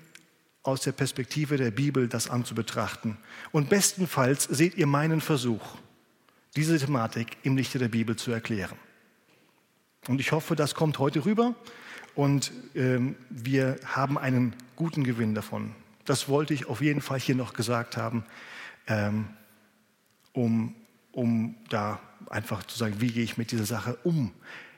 aus 0.64 0.83
der 0.83 0.93
Perspektive 0.93 1.57
der 1.57 1.73
Bibel 1.73 2.09
das 2.09 2.31
anzubetrachten. 2.31 3.17
Und 3.50 3.69
bestenfalls 3.69 4.45
seht 4.45 4.76
ihr 4.76 4.87
meinen 4.87 5.21
Versuch, 5.21 5.76
diese 6.55 6.79
Thematik 6.79 7.37
im 7.43 7.57
Lichte 7.57 7.79
der 7.79 7.88
Bibel 7.88 8.14
zu 8.14 8.31
erklären. 8.31 8.76
Und 10.09 10.21
ich 10.21 10.33
hoffe, 10.33 10.57
das 10.57 10.75
kommt 10.75 10.99
heute 10.99 11.25
rüber 11.25 11.55
und 12.15 12.53
ähm, 12.75 13.17
wir 13.31 13.77
haben 13.85 14.19
einen 14.19 14.55
guten 14.77 15.05
Gewinn 15.05 15.35
davon. 15.35 15.75
Das 16.05 16.29
wollte 16.29 16.55
ich 16.55 16.67
auf 16.67 16.81
jeden 16.81 17.01
Fall 17.01 17.21
hier 17.21 17.37
noch 17.37 17.53
gesagt 17.53 17.97
haben, 17.97 18.25
ähm, 18.89 19.29
um 20.33 20.75
um 21.13 21.55
da 21.69 22.01
einfach 22.29 22.65
zu 22.65 22.77
sagen, 22.77 22.97
wie 22.99 23.13
gehe 23.13 23.23
ich 23.23 23.37
mit 23.37 23.53
dieser 23.53 23.67
Sache 23.67 23.99
um. 24.03 24.33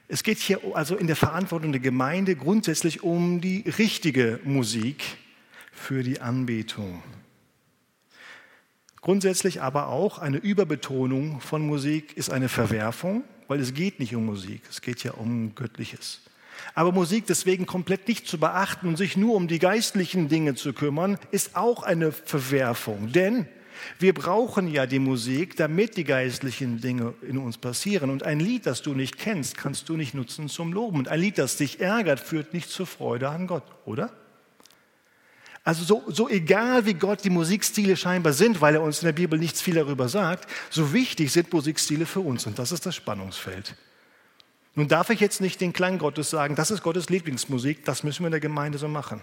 Es 0.09 0.23
geht 0.23 0.39
hier 0.39 0.61
also 0.75 0.97
in 0.97 1.07
der 1.07 1.17
Verantwortung 1.17 1.73
der 1.73 1.81
Gemeinde 1.81 2.37
grundsätzlich 2.37 3.03
um 3.03 3.41
die 3.41 3.65
richtige 3.79 4.41
Musik 4.45 5.03
für 5.73 6.03
die 6.03 6.21
Anbetung. 6.21 7.03
Grundsätzlich 9.01 9.63
aber 9.63 9.89
auch 9.89 10.19
eine 10.19 10.39
Überbetonung 10.39 11.41
von 11.41 11.67
Musik 11.67 12.17
ist 12.17 12.31
eine 12.31 12.49
Verwerfung, 12.49 13.23
weil 13.49 13.61
es 13.61 13.75
geht 13.75 14.01
nicht 14.01 14.15
um 14.15 14.27
Musik, 14.27 14.63
es 14.71 14.81
geht 14.81 15.05
ja 15.05 15.13
um 15.13 15.55
Göttliches. 15.55 16.21
Aber 16.75 16.93
Musik 16.93 17.27
deswegen 17.27 17.67
komplett 17.67 18.09
nicht 18.09 18.27
zu 18.27 18.39
beachten 18.39 18.89
und 18.89 18.97
sich 18.97 19.17
nur 19.17 19.35
um 19.35 19.49
die 19.49 19.59
geistlichen 19.59 20.29
Dinge 20.29 20.55
zu 20.55 20.73
kümmern, 20.73 21.19
ist 21.31 21.57
auch 21.57 21.83
eine 21.83 22.13
Verwerfung. 22.13 23.13
Denn 23.13 23.47
wir 23.99 24.15
brauchen 24.15 24.69
ja 24.69 24.87
die 24.87 24.99
Musik, 24.99 25.57
damit 25.57 25.97
die 25.97 26.05
geistlichen 26.05 26.81
Dinge 26.81 27.15
in 27.23 27.39
uns 27.39 27.59
passieren. 27.59 28.11
Und 28.11 28.23
ein 28.23 28.41
Lied, 28.41 28.67
das 28.67 28.83
du 28.83 28.95
nicht 28.95 29.19
kennst, 29.19 29.57
kannst 29.57 29.89
du 29.89 29.97
nicht 29.97 30.15
nutzen 30.15 30.49
zum 30.49 30.73
Loben. 30.73 30.99
Und 30.99 31.09
ein 31.09 31.21
Lied, 31.21 31.39
das 31.39 31.57
dich 31.57 31.81
ärgert, 31.81 32.21
führt 32.21 32.55
nicht 32.55 32.71
zur 32.71 32.87
Freude 32.87 33.29
an 33.29 33.47
Gott, 33.47 33.65
oder? 33.85 34.13
Also 35.65 35.83
so, 35.83 36.05
so 36.09 36.29
egal 36.29 36.85
wie 36.85 36.93
Gott 36.93 37.25
die 37.25 37.31
Musikstile 37.31 37.97
scheinbar 37.97 38.35
sind, 38.35 38.61
weil 38.61 38.75
er 38.75 38.83
uns 38.83 39.01
in 39.01 39.07
der 39.07 39.13
Bibel 39.15 39.39
nichts 39.39 39.63
viel 39.63 39.75
darüber 39.75 40.11
sagt, 40.11 40.47
so 40.69 40.93
wichtig 40.93 41.33
sind 41.33 41.51
Musikstile 41.51 42.05
für 42.05 42.21
uns. 42.21 42.47
Und 42.47 42.59
das 42.59 42.71
ist 42.71 42.85
das 42.85 42.95
Spannungsfeld. 42.95 43.75
Nun 44.75 44.89
darf 44.89 45.09
ich 45.09 45.21
jetzt 45.21 45.41
nicht 45.41 45.63
den 45.63 45.73
Klang 45.73 45.99
Gottes 45.99 46.29
sagen, 46.29 46.55
das 46.55 46.71
ist 46.71 46.83
Gottes 46.83 47.09
Lieblingsmusik, 47.09 47.85
das 47.85 48.03
müssen 48.03 48.23
wir 48.23 48.27
in 48.27 48.33
der 48.33 48.41
Gemeinde 48.41 48.77
so 48.77 48.89
machen. 48.89 49.23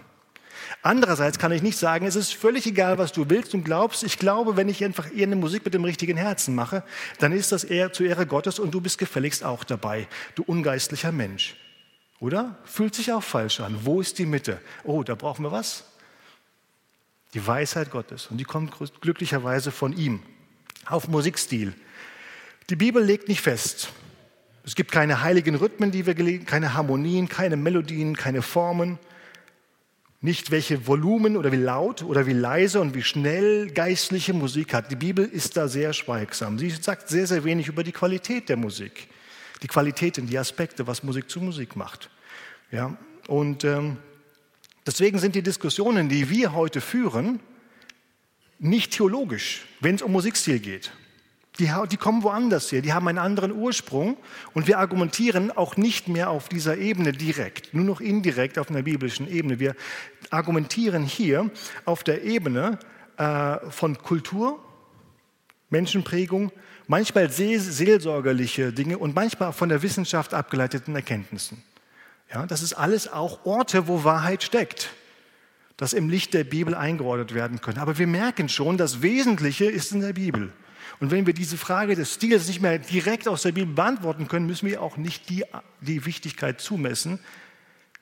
Andererseits 0.82 1.38
kann 1.38 1.52
ich 1.52 1.62
nicht 1.62 1.78
sagen, 1.78 2.06
es 2.06 2.16
ist 2.16 2.34
völlig 2.34 2.66
egal, 2.66 2.98
was 2.98 3.12
du 3.12 3.28
willst 3.28 3.54
und 3.54 3.64
glaubst. 3.64 4.02
Ich 4.02 4.18
glaube, 4.18 4.56
wenn 4.56 4.68
ich 4.68 4.84
einfach 4.84 5.12
eher 5.14 5.26
eine 5.26 5.36
Musik 5.36 5.64
mit 5.64 5.74
dem 5.74 5.84
richtigen 5.84 6.16
Herzen 6.16 6.54
mache, 6.54 6.82
dann 7.18 7.32
ist 7.32 7.52
das 7.52 7.62
eher 7.64 7.92
zu 7.92 8.02
Ehre 8.02 8.26
Gottes 8.26 8.58
und 8.58 8.72
du 8.72 8.80
bist 8.80 8.98
gefälligst 8.98 9.44
auch 9.44 9.62
dabei, 9.62 10.08
du 10.34 10.42
ungeistlicher 10.42 11.12
Mensch. 11.12 11.56
Oder? 12.18 12.56
Fühlt 12.64 12.94
sich 12.94 13.12
auch 13.12 13.22
falsch 13.22 13.60
an. 13.60 13.80
Wo 13.82 14.00
ist 14.00 14.18
die 14.18 14.26
Mitte? 14.26 14.60
Oh, 14.84 15.02
da 15.02 15.14
brauchen 15.14 15.44
wir 15.44 15.52
was? 15.52 15.84
Die 17.34 17.46
Weisheit 17.46 17.90
Gottes. 17.90 18.26
Und 18.26 18.38
die 18.38 18.44
kommt 18.44 18.72
glücklicherweise 19.00 19.70
von 19.70 19.96
ihm. 19.96 20.22
Auf 20.86 21.08
Musikstil. 21.08 21.74
Die 22.70 22.76
Bibel 22.76 23.02
legt 23.02 23.28
nicht 23.28 23.40
fest. 23.40 23.90
Es 24.64 24.74
gibt 24.74 24.92
keine 24.92 25.22
heiligen 25.22 25.56
Rhythmen, 25.56 25.90
die 25.90 26.06
wir 26.06 26.14
gelegen, 26.14 26.46
keine 26.46 26.74
Harmonien, 26.74 27.28
keine 27.28 27.56
Melodien, 27.56 28.16
keine 28.16 28.42
Formen. 28.42 28.98
Nicht 30.20 30.52
welche 30.52 30.86
Volumen 30.86 31.36
oder 31.36 31.50
wie 31.50 31.56
laut 31.56 32.02
oder 32.04 32.26
wie 32.26 32.32
leise 32.32 32.80
und 32.80 32.94
wie 32.94 33.02
schnell 33.02 33.70
geistliche 33.70 34.32
Musik 34.32 34.72
hat. 34.72 34.90
Die 34.90 34.96
Bibel 34.96 35.24
ist 35.24 35.56
da 35.56 35.66
sehr 35.66 35.92
schweigsam. 35.92 36.60
Sie 36.60 36.70
sagt 36.70 37.08
sehr, 37.08 37.26
sehr 37.26 37.42
wenig 37.42 37.66
über 37.66 37.82
die 37.82 37.90
Qualität 37.90 38.48
der 38.48 38.56
Musik. 38.56 39.08
Die 39.62 39.66
Qualitäten, 39.66 40.28
die 40.28 40.38
Aspekte, 40.38 40.86
was 40.86 41.02
Musik 41.02 41.28
zu 41.28 41.40
Musik 41.40 41.74
macht. 41.74 42.08
Ja, 42.70 42.96
und 43.26 43.64
ähm, 43.64 43.96
deswegen 44.86 45.18
sind 45.18 45.34
die 45.34 45.42
Diskussionen, 45.42 46.08
die 46.08 46.30
wir 46.30 46.52
heute 46.52 46.80
führen, 46.80 47.40
nicht 48.58 48.92
theologisch, 48.92 49.62
wenn 49.80 49.96
es 49.96 50.02
um 50.02 50.12
Musikstil 50.12 50.60
geht. 50.60 50.92
Die, 51.58 51.70
die, 51.90 51.96
kommen 51.98 52.22
woanders 52.22 52.72
her, 52.72 52.80
die 52.80 52.94
haben 52.94 53.08
einen 53.08 53.18
anderen 53.18 53.52
Ursprung 53.52 54.16
und 54.54 54.66
wir 54.66 54.78
argumentieren 54.78 55.50
auch 55.50 55.76
nicht 55.76 56.08
mehr 56.08 56.30
auf 56.30 56.48
dieser 56.48 56.78
Ebene 56.78 57.12
direkt, 57.12 57.74
nur 57.74 57.84
noch 57.84 58.00
indirekt 58.00 58.58
auf 58.58 58.70
einer 58.70 58.82
biblischen 58.82 59.28
Ebene. 59.30 59.60
Wir 59.60 59.76
argumentieren 60.30 61.02
hier 61.02 61.50
auf 61.84 62.04
der 62.04 62.22
Ebene 62.22 62.78
äh, 63.18 63.58
von 63.70 63.98
Kultur, 63.98 64.64
Menschenprägung, 65.68 66.52
manchmal 66.86 67.30
seelsorgerliche 67.30 68.72
Dinge 68.72 68.96
und 68.96 69.14
manchmal 69.14 69.52
von 69.52 69.68
der 69.68 69.82
Wissenschaft 69.82 70.32
abgeleiteten 70.32 70.94
Erkenntnissen. 70.94 71.62
Ja, 72.32 72.46
das 72.46 72.62
ist 72.62 72.72
alles 72.72 73.12
auch 73.12 73.44
Orte, 73.44 73.88
wo 73.88 74.04
Wahrheit 74.04 74.42
steckt, 74.42 74.90
das 75.76 75.92
im 75.92 76.08
Licht 76.08 76.32
der 76.32 76.44
Bibel 76.44 76.74
eingeordnet 76.74 77.34
werden 77.34 77.60
können. 77.60 77.78
Aber 77.78 77.98
wir 77.98 78.06
merken 78.06 78.48
schon, 78.48 78.78
das 78.78 79.02
Wesentliche 79.02 79.66
ist 79.66 79.92
in 79.92 80.00
der 80.00 80.14
Bibel. 80.14 80.52
Und 81.00 81.10
wenn 81.10 81.26
wir 81.26 81.34
diese 81.34 81.58
Frage 81.58 81.94
des 81.94 82.14
Stils 82.14 82.46
nicht 82.48 82.62
mehr 82.62 82.78
direkt 82.78 83.28
aus 83.28 83.42
der 83.42 83.52
Bibel 83.52 83.74
beantworten 83.74 84.28
können, 84.28 84.46
müssen 84.46 84.66
wir 84.66 84.80
auch 84.80 84.96
nicht 84.96 85.28
die, 85.28 85.44
die 85.80 86.06
Wichtigkeit 86.06 86.60
zumessen, 86.60 87.18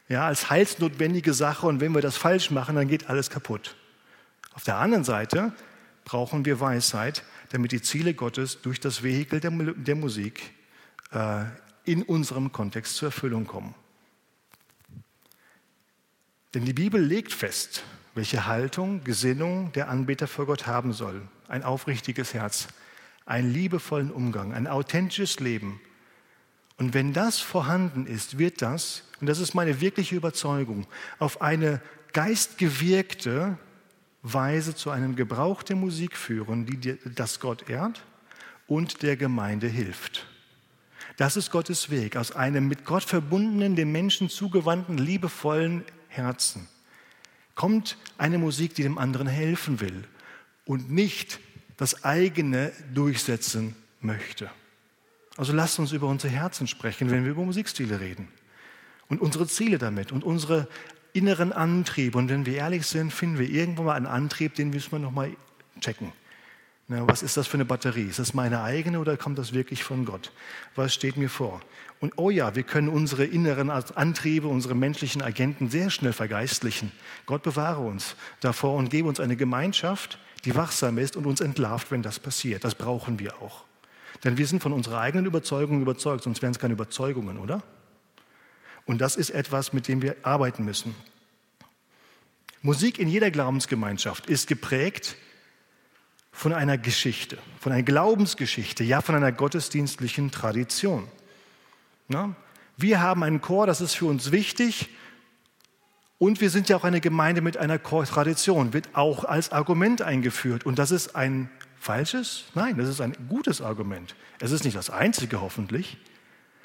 ja, 0.09 0.27
als 0.27 0.51
heilsnotwendige 0.51 1.33
Sache. 1.33 1.67
Und 1.67 1.81
wenn 1.81 1.93
wir 1.93 2.03
das 2.03 2.17
falsch 2.17 2.51
machen, 2.51 2.77
dann 2.77 2.89
geht 2.89 3.09
alles 3.09 3.31
kaputt. 3.31 3.77
Auf 4.53 4.65
der 4.65 4.77
anderen 4.77 5.05
Seite 5.05 5.53
brauchen 6.05 6.45
wir 6.45 6.61
Weisheit, 6.61 7.25
damit 7.51 7.73
die 7.73 7.83
Ziele 7.83 8.15
Gottes 8.15 8.61
durch 8.63 8.81
das 8.81 9.03
Vehikel 9.03 9.41
der, 9.41 9.51
der 9.51 9.95
Musik 9.95 10.53
äh, 11.13 11.45
in 11.85 12.03
unserem 12.03 12.53
Kontext 12.53 12.97
zur 12.97 13.09
Erfüllung 13.09 13.47
kommen. 13.47 13.75
Denn 16.55 16.65
die 16.65 16.73
Bibel 16.73 17.01
legt 17.01 17.33
fest, 17.33 17.85
welche 18.15 18.47
Haltung, 18.47 19.05
Gesinnung 19.05 19.73
der 19.73 19.89
Anbeter 19.89 20.27
vor 20.27 20.47
Gott 20.47 20.67
haben 20.67 20.93
soll. 20.93 21.23
Ein 21.49 21.63
aufrichtiges 21.63 22.35
Herz, 22.35 22.69
einen 23.25 23.53
liebevollen 23.53 24.11
Umgang, 24.11 24.53
ein 24.53 24.67
authentisches 24.67 25.39
Leben. 25.39 25.81
Und 26.77 26.95
wenn 26.95 27.13
das 27.13 27.39
vorhanden 27.39 28.07
ist, 28.07 28.39
wird 28.39 28.63
das, 28.63 29.05
und 29.21 29.29
das 29.29 29.39
ist 29.39 29.55
meine 29.55 29.81
wirkliche 29.81 30.17
Überzeugung, 30.17 30.87
auf 31.19 31.41
eine 31.41 31.81
geistgewirkte 32.13 33.59
Weise 34.23 34.75
zu 34.75 34.91
einem 34.91 35.15
Gebrauch 35.15 35.63
der 35.63 35.77
Musik 35.77 36.17
führen, 36.17 36.67
die 36.67 36.99
das 37.15 37.39
Gott 37.39 37.69
ehrt 37.69 38.03
und 38.67 39.03
der 39.03 39.17
Gemeinde 39.17 39.69
hilft. 39.69 40.27
Das 41.17 41.37
ist 41.37 41.51
Gottes 41.51 41.91
Weg, 41.91 42.17
aus 42.17 42.33
einem 42.33 42.67
mit 42.67 42.85
Gott 42.85 43.05
verbundenen, 43.05 43.77
dem 43.77 43.93
Menschen 43.93 44.29
zugewandten, 44.29 44.99
liebevollen 44.99 45.85
Herzen 46.11 46.69
kommt 47.55 47.97
eine 48.19 48.39
Musik, 48.39 48.75
die 48.75 48.83
dem 48.83 48.99
anderen 48.99 49.27
helfen 49.27 49.81
will 49.81 50.05
und 50.65 50.91
nicht 50.91 51.41
das 51.77 52.05
eigene 52.05 52.73
durchsetzen 52.95 53.75
möchte. 54.01 54.51
Also 55.37 55.53
lasst 55.53 55.79
uns 55.79 55.93
über 55.93 56.07
unsere 56.07 56.33
Herzen 56.33 56.67
sprechen, 56.67 57.11
wenn 57.11 57.25
wir 57.25 57.33
über 57.33 57.45
Musikstile 57.45 58.01
reden. 58.01 58.29
Und 59.09 59.21
unsere 59.21 59.47
Ziele 59.47 59.79
damit 59.79 60.13
und 60.13 60.25
unsere 60.25 60.69
inneren 61.13 61.53
Antriebe. 61.53 62.17
Und 62.19 62.29
wenn 62.29 62.47
wir 62.47 62.55
ehrlich 62.55 62.87
sind, 62.87 63.13
finden 63.13 63.39
wir 63.39 63.49
irgendwann 63.49 63.87
mal 63.87 63.95
einen 63.95 64.07
Antrieb, 64.07 64.55
den 64.55 64.71
müssen 64.71 64.93
wir 64.93 64.99
nochmal 64.99 65.31
checken. 65.81 66.13
Na, 66.93 67.07
was 67.07 67.23
ist 67.23 67.37
das 67.37 67.47
für 67.47 67.55
eine 67.55 67.65
Batterie? 67.65 68.07
Ist 68.07 68.19
das 68.19 68.35
meine 68.35 68.63
eigene 68.63 68.99
oder 68.99 69.17
kommt 69.17 69.39
das 69.39 69.53
wirklich 69.53 69.85
von 69.85 70.05
Gott? 70.05 70.33
Was 70.75 70.93
steht 70.93 71.17
mir 71.17 71.29
vor? 71.29 71.61
Und 72.01 72.15
oh 72.17 72.31
ja, 72.31 72.57
wir 72.57 72.65
können 72.65 72.89
unsere 72.89 73.25
inneren 73.25 73.71
Antriebe, 73.71 74.49
unsere 74.49 74.75
menschlichen 74.75 75.23
Agenten 75.23 75.71
sehr 75.71 75.91
schnell 75.91 76.13
vergeistlichen. 76.13 76.91
Gott 77.27 77.45
bewahre 77.45 77.81
uns 77.81 78.17
davor 78.41 78.75
und 78.75 78.91
gebe 78.91 79.07
uns 79.09 79.21
eine 79.21 79.37
Gemeinschaft, 79.37 80.19
die 80.45 80.57
wachsam 80.57 80.99
ist 80.99 81.15
und 81.15 81.27
uns 81.27 81.41
entlarvt, 81.41 81.93
wenn 81.93 82.03
das 82.03 82.19
passiert. 82.19 82.65
Das 82.65 82.75
brauchen 82.75 83.21
wir 83.21 83.41
auch. 83.41 83.63
Denn 84.25 84.37
wir 84.37 84.49
sind 84.49 84.61
von 84.61 84.73
unserer 84.73 84.99
eigenen 84.99 85.27
Überzeugung 85.27 85.83
überzeugt, 85.83 86.25
sonst 86.25 86.43
wären 86.43 86.51
es 86.51 86.59
keine 86.59 86.75
Überzeugungen, 86.75 87.39
oder? 87.39 87.63
Und 88.85 89.01
das 89.01 89.15
ist 89.15 89.31
etwas, 89.31 89.73
mit 89.73 89.87
dem 89.87 90.03
wir 90.03 90.17
arbeiten 90.25 90.65
müssen. 90.65 90.97
Musik 92.63 92.99
in 92.99 93.07
jeder 93.07 93.31
Glaubensgemeinschaft 93.31 94.27
ist 94.27 94.49
geprägt 94.49 95.15
von 96.41 96.55
einer 96.55 96.79
Geschichte, 96.79 97.37
von 97.59 97.71
einer 97.71 97.83
Glaubensgeschichte, 97.83 98.83
ja 98.83 99.03
von 99.03 99.15
einer 99.15 99.31
gottesdienstlichen 99.31 100.31
Tradition. 100.31 101.07
Na? 102.09 102.35
Wir 102.79 103.03
haben 103.03 103.23
einen 103.25 103.43
Chor, 103.43 103.67
das 103.67 103.83
ist 103.83 103.93
für 103.93 104.07
uns 104.07 104.33
wichtig. 104.33 104.89
Und 106.17 106.41
wir 106.41 106.49
sind 106.49 106.71
ja 106.71 106.79
auch 106.79 106.85
eine 106.85 107.03
Gemeinde 107.03 107.43
mit 107.43 107.59
einer 107.59 107.79
Chortradition, 107.79 108.73
wird 108.73 108.89
auch 108.95 109.27
als 109.27 109.53
Argument 109.53 110.01
eingeführt. 110.01 110.65
Und 110.65 110.79
das 110.79 110.93
ist 110.93 111.15
ein 111.15 111.51
falsches? 111.79 112.45
Nein, 112.55 112.79
das 112.79 112.89
ist 112.89 113.03
ein 113.03 113.15
gutes 113.29 113.61
Argument. 113.61 114.15
Es 114.39 114.51
ist 114.51 114.65
nicht 114.65 114.79
das 114.79 114.89
einzige 114.89 115.43
hoffentlich, 115.43 115.99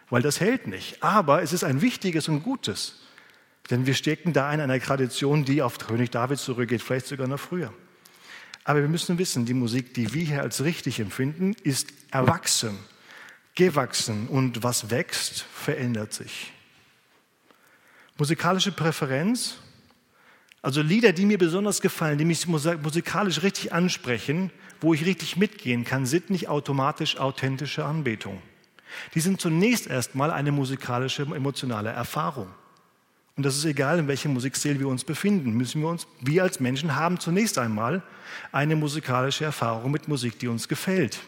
weil 0.09 0.21
das 0.21 0.39
hält 0.39 0.67
nicht. 0.67 1.03
Aber 1.03 1.41
es 1.41 1.51
ist 1.51 1.65
ein 1.65 1.81
wichtiges 1.81 2.29
und 2.29 2.43
gutes. 2.43 3.01
Denn 3.69 3.85
wir 3.85 3.93
stecken 3.93 4.31
da 4.31 4.53
in 4.53 4.61
einer 4.61 4.79
Tradition, 4.79 5.43
die 5.43 5.61
auf 5.61 5.79
König 5.79 6.11
David 6.11 6.39
zurückgeht, 6.39 6.81
vielleicht 6.81 7.07
sogar 7.07 7.27
noch 7.27 7.41
früher. 7.41 7.73
Aber 8.65 8.81
wir 8.81 8.89
müssen 8.89 9.17
wissen, 9.19 9.45
die 9.45 9.53
Musik, 9.53 9.93
die 9.93 10.13
wir 10.13 10.25
hier 10.25 10.41
als 10.41 10.63
richtig 10.63 10.99
empfinden, 10.99 11.55
ist 11.63 11.93
erwachsen, 12.11 12.77
gewachsen 13.53 14.27
und 14.27 14.63
was 14.63 14.89
wächst, 14.89 15.45
verändert 15.53 16.13
sich. 16.13 16.51
Musikalische 18.17 18.71
Präferenz, 18.71 19.57
also 20.63 20.81
Lieder, 20.81 21.13
die 21.13 21.27
mir 21.27 21.37
besonders 21.37 21.79
gefallen, 21.79 22.17
die 22.17 22.25
mich 22.25 22.47
musikalisch 22.47 23.43
richtig 23.43 23.71
ansprechen, 23.71 24.49
wo 24.81 24.95
ich 24.95 25.05
richtig 25.05 25.37
mitgehen 25.37 25.83
kann, 25.83 26.07
sind 26.07 26.31
nicht 26.31 26.47
automatisch 26.47 27.17
authentische 27.17 27.85
Anbetung. 27.85 28.41
Die 29.13 29.19
sind 29.19 29.39
zunächst 29.39 29.85
erstmal 29.85 30.31
eine 30.31 30.51
musikalische, 30.51 31.21
emotionale 31.21 31.91
Erfahrung. 31.91 32.47
Und 33.37 33.45
das 33.45 33.57
ist 33.57 33.65
egal, 33.65 33.99
in 33.99 34.07
welchem 34.07 34.33
Musikstil 34.33 34.79
wir 34.79 34.87
uns 34.87 35.03
befinden, 35.03 35.51
müssen 35.51 35.81
wir 35.81 35.89
uns, 35.89 36.07
wir 36.21 36.43
als 36.43 36.61
Menschen 36.61 36.95
haben 36.95 37.19
zunächst 37.19 37.57
einmal 37.57 38.01
eine 38.51 38.75
musikalische 38.77 39.43
Erfahrung 39.43 39.91
mit 39.91 40.07
Musik, 40.07 40.39
die 40.39 40.47
uns 40.47 40.69
gefällt. 40.69 41.19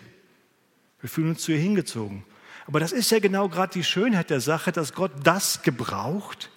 Wir 1.01 1.09
fühlen 1.09 1.29
uns 1.29 1.41
zu 1.41 1.51
ihr 1.51 1.57
hingezogen. 1.57 2.23
Aber 2.65 2.79
das 2.79 2.91
ist 2.91 3.11
ja 3.11 3.19
genau 3.19 3.49
gerade 3.49 3.73
die 3.73 3.83
Schönheit 3.83 4.29
der 4.29 4.39
Sache, 4.39 4.71
dass 4.71 4.93
Gott 4.93 5.11
das 5.23 5.63
gebraucht, 5.63 6.49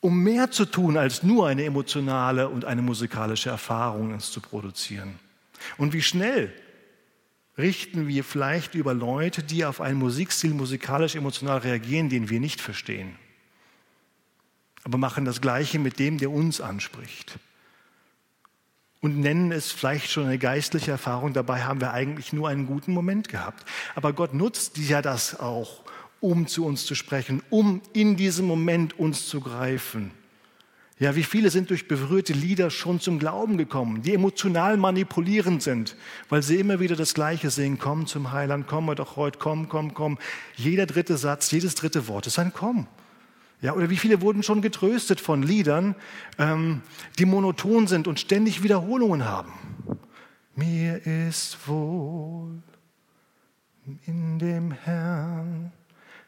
um 0.00 0.22
mehr 0.22 0.50
zu 0.50 0.64
tun, 0.64 0.96
als 0.96 1.22
nur 1.22 1.48
eine 1.48 1.64
emotionale 1.64 2.48
und 2.48 2.64
eine 2.64 2.82
musikalische 2.82 3.50
Erfahrung 3.50 4.12
uns 4.12 4.30
zu 4.30 4.40
produzieren. 4.40 5.18
Und 5.76 5.92
wie 5.92 6.02
schnell 6.02 6.52
richten 7.58 8.06
wir 8.08 8.24
vielleicht 8.24 8.74
über 8.74 8.94
Leute, 8.94 9.42
die 9.42 9.64
auf 9.64 9.80
einen 9.80 9.98
Musikstil 9.98 10.54
musikalisch 10.54 11.14
emotional 11.14 11.58
reagieren, 11.58 12.08
den 12.08 12.30
wir 12.30 12.40
nicht 12.40 12.60
verstehen 12.60 13.16
aber 14.84 14.98
machen 14.98 15.24
das 15.24 15.40
Gleiche 15.40 15.78
mit 15.78 15.98
dem, 15.98 16.18
der 16.18 16.30
uns 16.30 16.60
anspricht. 16.60 17.38
Und 19.00 19.18
nennen 19.18 19.50
es 19.50 19.72
vielleicht 19.72 20.10
schon 20.10 20.26
eine 20.26 20.38
geistliche 20.38 20.90
Erfahrung, 20.90 21.32
dabei 21.32 21.62
haben 21.62 21.80
wir 21.80 21.92
eigentlich 21.92 22.32
nur 22.32 22.48
einen 22.48 22.66
guten 22.66 22.92
Moment 22.92 23.28
gehabt. 23.28 23.64
Aber 23.94 24.12
Gott 24.12 24.34
nutzt 24.34 24.76
ja 24.76 25.00
das 25.00 25.40
auch, 25.40 25.82
um 26.20 26.46
zu 26.46 26.66
uns 26.66 26.84
zu 26.84 26.94
sprechen, 26.94 27.42
um 27.48 27.80
in 27.94 28.16
diesem 28.16 28.46
Moment 28.46 28.98
uns 28.98 29.26
zu 29.26 29.40
greifen. 29.40 30.10
Ja, 30.98 31.16
wie 31.16 31.22
viele 31.22 31.48
sind 31.48 31.70
durch 31.70 31.88
berührte 31.88 32.34
Lieder 32.34 32.68
schon 32.68 33.00
zum 33.00 33.18
Glauben 33.18 33.56
gekommen, 33.56 34.02
die 34.02 34.12
emotional 34.12 34.76
manipulierend 34.76 35.62
sind, 35.62 35.96
weil 36.28 36.42
sie 36.42 36.56
immer 36.56 36.78
wieder 36.78 36.94
das 36.94 37.14
Gleiche 37.14 37.48
singen, 37.48 37.78
komm 37.78 38.06
zum 38.06 38.32
Heiland, 38.32 38.66
komm 38.66 38.94
doch 38.94 39.16
heute, 39.16 39.38
komm, 39.38 39.70
komm, 39.70 39.94
komm. 39.94 40.18
Jeder 40.56 40.84
dritte 40.84 41.16
Satz, 41.16 41.50
jedes 41.52 41.74
dritte 41.74 42.06
Wort 42.06 42.26
ist 42.26 42.38
ein 42.38 42.52
Komm. 42.52 42.86
Ja, 43.62 43.74
oder 43.74 43.90
wie 43.90 43.96
viele 43.96 44.22
wurden 44.22 44.42
schon 44.42 44.62
getröstet 44.62 45.20
von 45.20 45.42
Liedern, 45.42 45.94
ähm, 46.38 46.82
die 47.18 47.26
monoton 47.26 47.86
sind 47.86 48.08
und 48.08 48.18
ständig 48.18 48.62
Wiederholungen 48.62 49.24
haben. 49.24 49.52
Mir 50.54 51.04
ist 51.06 51.68
wohl 51.68 52.62
in 54.06 54.38
dem 54.38 54.72
Herrn, 54.72 55.72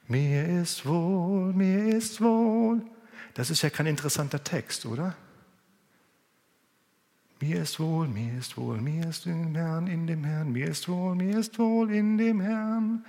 mir 0.09 0.47
ist 0.61 0.85
wohl, 0.85 1.53
mir 1.55 1.97
ist 1.97 2.21
wohl. 2.21 2.83
Das 3.35 3.51
ist 3.51 3.63
ja 3.63 3.71
kein 3.71 3.87
interessanter 3.87 4.43
Text, 4.45 4.85
oder? 4.85 5.17
Mir 7.41 7.63
ist 7.63 7.81
wohl, 7.81 8.07
mir 8.09 8.39
ist 8.39 8.57
wohl, 8.57 8.79
mir 8.79 9.09
ist 9.09 9.27
in 9.27 9.43
dem 9.43 9.55
Herrn, 9.55 9.87
in 9.87 10.07
dem 10.07 10.23
Herrn, 10.23 10.53
mir 10.53 10.69
ist 10.69 10.89
wohl, 10.89 11.15
mir 11.15 11.39
ist 11.39 11.59
wohl 11.59 11.91
in 11.91 12.19
dem 12.19 12.41
Herrn. 12.41 13.05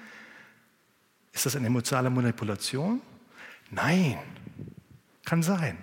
Ist 1.33 1.45
das 1.45 1.55
eine 1.55 1.67
emotionale 1.67 2.09
Manipulation? 2.09 3.01
Nein, 3.71 4.17
kann 5.26 5.43
sein, 5.43 5.78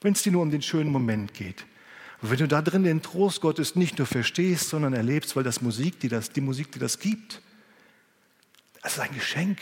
wenn 0.00 0.12
es 0.12 0.22
dir 0.22 0.32
nur 0.32 0.42
um 0.42 0.50
den 0.50 0.62
schönen 0.62 0.90
Moment 0.90 1.34
geht. 1.34 1.64
Und 2.20 2.30
wenn 2.30 2.38
du 2.38 2.48
da 2.48 2.62
drin 2.62 2.84
den 2.84 3.02
Trost 3.02 3.40
Gottes 3.40 3.76
nicht 3.76 3.98
nur 3.98 4.06
verstehst, 4.06 4.68
sondern 4.70 4.94
erlebst, 4.94 5.36
weil 5.36 5.42
das 5.42 5.60
Musik, 5.60 6.00
die, 6.00 6.08
das, 6.08 6.30
die 6.30 6.40
Musik, 6.40 6.72
die 6.72 6.78
das 6.78 6.98
gibt, 6.98 7.42
das 8.82 8.94
ist 8.94 9.00
ein 9.00 9.14
Geschenk. 9.14 9.58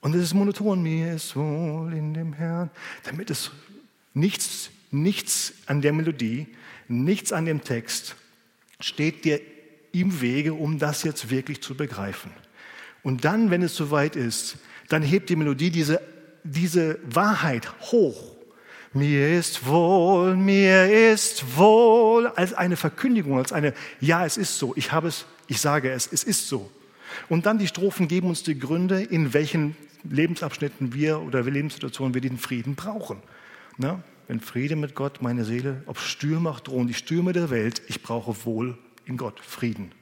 Und 0.00 0.14
es 0.14 0.22
ist 0.22 0.34
monoton, 0.34 0.82
mir 0.82 1.14
ist 1.14 1.34
wohl 1.34 1.92
in 1.92 2.14
dem 2.14 2.32
Herrn, 2.32 2.70
damit 3.04 3.30
es 3.30 3.50
nichts, 4.14 4.70
nichts 4.90 5.54
an 5.66 5.82
der 5.82 5.92
Melodie, 5.92 6.46
nichts 6.86 7.32
an 7.32 7.46
dem 7.46 7.62
Text 7.62 8.16
steht 8.80 9.24
dir 9.24 9.40
im 9.92 10.20
Wege, 10.20 10.54
um 10.54 10.78
das 10.78 11.02
jetzt 11.02 11.30
wirklich 11.30 11.62
zu 11.62 11.74
begreifen. 11.74 12.30
Und 13.02 13.24
dann, 13.24 13.50
wenn 13.50 13.62
es 13.62 13.74
soweit 13.74 14.16
ist, 14.16 14.58
dann 14.88 15.02
hebt 15.02 15.30
die 15.30 15.36
Melodie 15.36 15.70
diese, 15.70 16.00
diese 16.44 16.98
Wahrheit 17.04 17.70
hoch. 17.80 18.36
Mir 18.94 19.38
ist 19.38 19.66
wohl, 19.66 20.34
mir 20.34 21.12
ist 21.12 21.56
wohl, 21.56 22.26
als 22.28 22.54
eine 22.54 22.76
Verkündigung, 22.76 23.36
als 23.38 23.52
eine, 23.52 23.74
ja, 24.00 24.24
es 24.24 24.38
ist 24.38 24.58
so, 24.58 24.72
ich 24.76 24.92
habe 24.92 25.08
es, 25.08 25.26
ich 25.46 25.60
sage 25.60 25.90
es, 25.90 26.08
es 26.10 26.24
ist 26.24 26.48
so. 26.48 26.70
Und 27.28 27.46
dann 27.46 27.58
die 27.58 27.66
Strophen 27.66 28.08
geben 28.08 28.28
uns 28.28 28.42
die 28.42 28.58
Gründe, 28.58 29.02
in 29.02 29.34
welchen 29.34 29.76
Lebensabschnitten 30.08 30.94
wir 30.94 31.20
oder 31.20 31.42
Lebenssituationen 31.42 32.14
wir 32.14 32.22
den 32.22 32.38
Frieden 32.38 32.76
brauchen. 32.76 33.18
Na, 33.76 34.02
wenn 34.26 34.40
Friede 34.40 34.76
mit 34.76 34.94
Gott 34.94 35.20
meine 35.22 35.44
Seele, 35.44 35.82
ob 35.86 35.98
Stürme 35.98 36.50
auch 36.50 36.60
drohen, 36.60 36.86
die 36.86 36.94
Stürme 36.94 37.32
der 37.32 37.50
Welt, 37.50 37.82
ich 37.88 38.02
brauche 38.02 38.44
wohl 38.44 38.78
in 39.04 39.16
Gott 39.16 39.40
Frieden. 39.40 39.92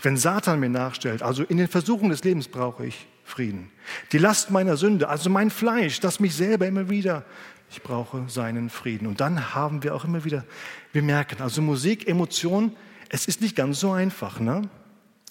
Wenn 0.00 0.16
Satan 0.16 0.60
mir 0.60 0.70
nachstellt, 0.70 1.22
also 1.22 1.42
in 1.42 1.58
den 1.58 1.68
Versuchen 1.68 2.08
des 2.08 2.24
Lebens 2.24 2.48
brauche 2.48 2.86
ich 2.86 3.06
Frieden. 3.24 3.70
Die 4.12 4.18
Last 4.18 4.50
meiner 4.50 4.76
Sünde, 4.76 5.08
also 5.08 5.30
mein 5.30 5.50
Fleisch, 5.50 6.00
das 6.00 6.20
mich 6.20 6.34
selber 6.34 6.66
immer 6.66 6.88
wieder, 6.88 7.24
ich 7.70 7.82
brauche 7.82 8.28
seinen 8.28 8.68
Frieden. 8.68 9.06
Und 9.06 9.20
dann 9.20 9.54
haben 9.54 9.82
wir 9.82 9.94
auch 9.94 10.04
immer 10.04 10.24
wieder, 10.24 10.44
wir 10.92 11.02
merken, 11.02 11.40
also 11.42 11.62
Musik, 11.62 12.06
Emotion, 12.06 12.76
es 13.08 13.26
ist 13.26 13.40
nicht 13.40 13.56
ganz 13.56 13.80
so 13.80 13.92
einfach, 13.92 14.40
ne? 14.40 14.68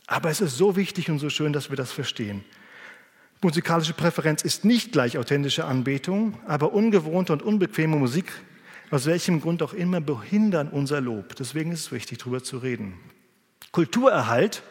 aber 0.07 0.29
es 0.29 0.41
ist 0.41 0.57
so 0.57 0.75
wichtig 0.75 1.09
und 1.09 1.19
so 1.19 1.29
schön, 1.29 1.53
dass 1.53 1.69
wir 1.69 1.77
das 1.77 1.91
verstehen. 1.91 2.43
Musikalische 3.41 3.93
Präferenz 3.93 4.43
ist 4.43 4.65
nicht 4.65 4.91
gleich 4.91 5.17
authentische 5.17 5.65
Anbetung, 5.65 6.37
aber 6.47 6.73
ungewohnte 6.73 7.33
und 7.33 7.41
unbequeme 7.41 7.95
Musik, 7.95 8.31
aus 8.91 9.05
welchem 9.05 9.41
Grund 9.41 9.63
auch 9.63 9.73
immer, 9.73 10.01
behindern 10.01 10.67
unser 10.67 11.01
Lob. 11.01 11.35
Deswegen 11.37 11.71
ist 11.71 11.79
es 11.79 11.91
wichtig, 11.91 12.19
darüber 12.19 12.43
zu 12.43 12.57
reden. 12.57 12.93
Kulturerhalt 13.71 14.63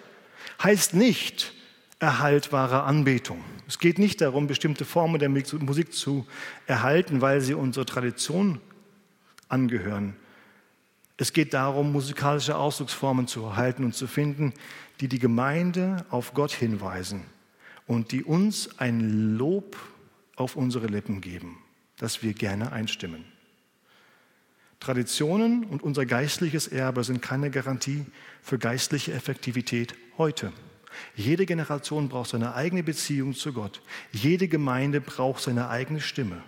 heißt 0.62 0.94
nicht 0.94 1.54
Erhalt 2.00 2.50
wahrer 2.50 2.84
Anbetung. 2.84 3.44
Es 3.68 3.78
geht 3.78 3.98
nicht 3.98 4.20
darum, 4.22 4.46
bestimmte 4.46 4.84
Formen 4.84 5.20
der 5.20 5.28
Musik 5.28 5.92
zu 5.92 6.26
erhalten, 6.66 7.20
weil 7.20 7.42
sie 7.42 7.54
unserer 7.54 7.86
Tradition 7.86 8.58
angehören. 9.48 10.16
Es 11.18 11.34
geht 11.34 11.52
darum, 11.52 11.92
musikalische 11.92 12.56
Ausdrucksformen 12.56 13.26
zu 13.26 13.42
erhalten 13.44 13.84
und 13.84 13.94
zu 13.94 14.06
finden, 14.06 14.54
die 15.00 15.08
die 15.08 15.18
Gemeinde 15.18 16.06
auf 16.08 16.32
Gott 16.32 16.52
hinweisen 16.52 17.22
und 17.86 18.12
die 18.12 18.24
uns 18.24 18.78
ein 18.78 19.36
Lob 19.36 19.76
auf 20.36 20.56
unsere 20.56 20.86
Lippen 20.86 21.20
geben, 21.20 21.58
das 21.98 22.22
wir 22.22 22.32
gerne 22.32 22.72
einstimmen. 22.72 23.26
Traditionen 24.80 25.64
und 25.64 25.82
unser 25.82 26.06
geistliches 26.06 26.66
Erbe 26.66 27.04
sind 27.04 27.20
keine 27.20 27.50
Garantie 27.50 28.06
für 28.40 28.58
geistliche 28.58 29.12
Effektivität 29.12 29.94
heute. 30.16 30.50
Jede 31.14 31.46
Generation 31.46 32.08
braucht 32.08 32.30
seine 32.30 32.54
eigene 32.54 32.82
Beziehung 32.82 33.34
zu 33.34 33.52
Gott. 33.52 33.82
Jede 34.12 34.48
Gemeinde 34.48 35.00
braucht 35.00 35.42
seine 35.42 35.68
eigene 35.68 36.00
Stimme. 36.00 36.42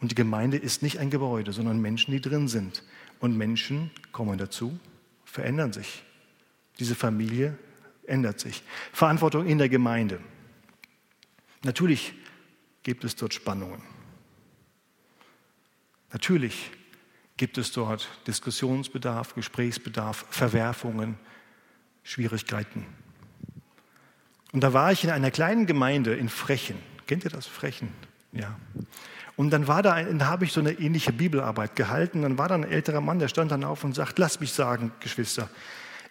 Und 0.00 0.10
die 0.10 0.14
Gemeinde 0.16 0.56
ist 0.56 0.82
nicht 0.82 0.98
ein 0.98 1.10
Gebäude, 1.10 1.52
sondern 1.52 1.80
Menschen, 1.80 2.12
die 2.12 2.20
drin 2.20 2.48
sind. 2.48 2.82
Und 3.20 3.36
Menschen 3.36 3.90
kommen 4.12 4.38
dazu, 4.38 4.78
verändern 5.24 5.72
sich. 5.72 6.04
Diese 6.78 6.94
Familie 6.94 7.56
ändert 8.06 8.40
sich. 8.40 8.62
Verantwortung 8.92 9.46
in 9.46 9.58
der 9.58 9.68
Gemeinde. 9.68 10.20
Natürlich 11.62 12.14
gibt 12.82 13.04
es 13.04 13.16
dort 13.16 13.32
Spannungen. 13.32 13.82
Natürlich 16.12 16.70
gibt 17.36 17.58
es 17.58 17.72
dort 17.72 18.08
Diskussionsbedarf, 18.26 19.34
Gesprächsbedarf, 19.34 20.26
Verwerfungen, 20.30 21.18
Schwierigkeiten. 22.02 22.86
Und 24.54 24.60
da 24.62 24.72
war 24.72 24.92
ich 24.92 25.02
in 25.02 25.10
einer 25.10 25.32
kleinen 25.32 25.66
Gemeinde 25.66 26.14
in 26.14 26.28
Frechen. 26.28 26.76
Kennt 27.08 27.24
ihr 27.24 27.30
das? 27.30 27.44
Frechen? 27.44 27.88
Ja. 28.30 28.56
Und 29.34 29.50
dann 29.50 29.66
war 29.66 29.82
da, 29.82 30.00
da 30.00 30.26
habe 30.26 30.44
ich 30.44 30.52
so 30.52 30.60
eine 30.60 30.70
ähnliche 30.70 31.12
Bibelarbeit 31.12 31.74
gehalten. 31.74 32.22
Dann 32.22 32.38
war 32.38 32.46
da 32.46 32.54
ein 32.54 32.62
älterer 32.62 33.00
Mann, 33.00 33.18
der 33.18 33.26
stand 33.26 33.50
dann 33.50 33.64
auf 33.64 33.82
und 33.82 33.96
sagt: 33.96 34.16
Lass 34.20 34.38
mich 34.38 34.52
sagen, 34.52 34.92
Geschwister, 35.00 35.50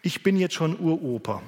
ich 0.02 0.24
bin 0.24 0.36
jetzt 0.36 0.56
schon 0.56 0.78
Uroper. 0.78 1.42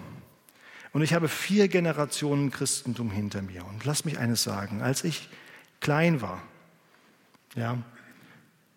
Und 0.93 1.01
ich 1.01 1.13
habe 1.13 1.27
vier 1.27 1.67
Generationen 1.67 2.49
Christentum 2.49 3.11
hinter 3.11 3.41
mir. 3.41 3.65
Und 3.65 3.83
lass 3.83 4.05
mich 4.05 4.17
eines 4.17 4.43
sagen, 4.43 4.81
als 4.81 5.03
ich 5.03 5.27
klein 5.81 6.21
war, 6.21 6.41
ja, 7.57 7.77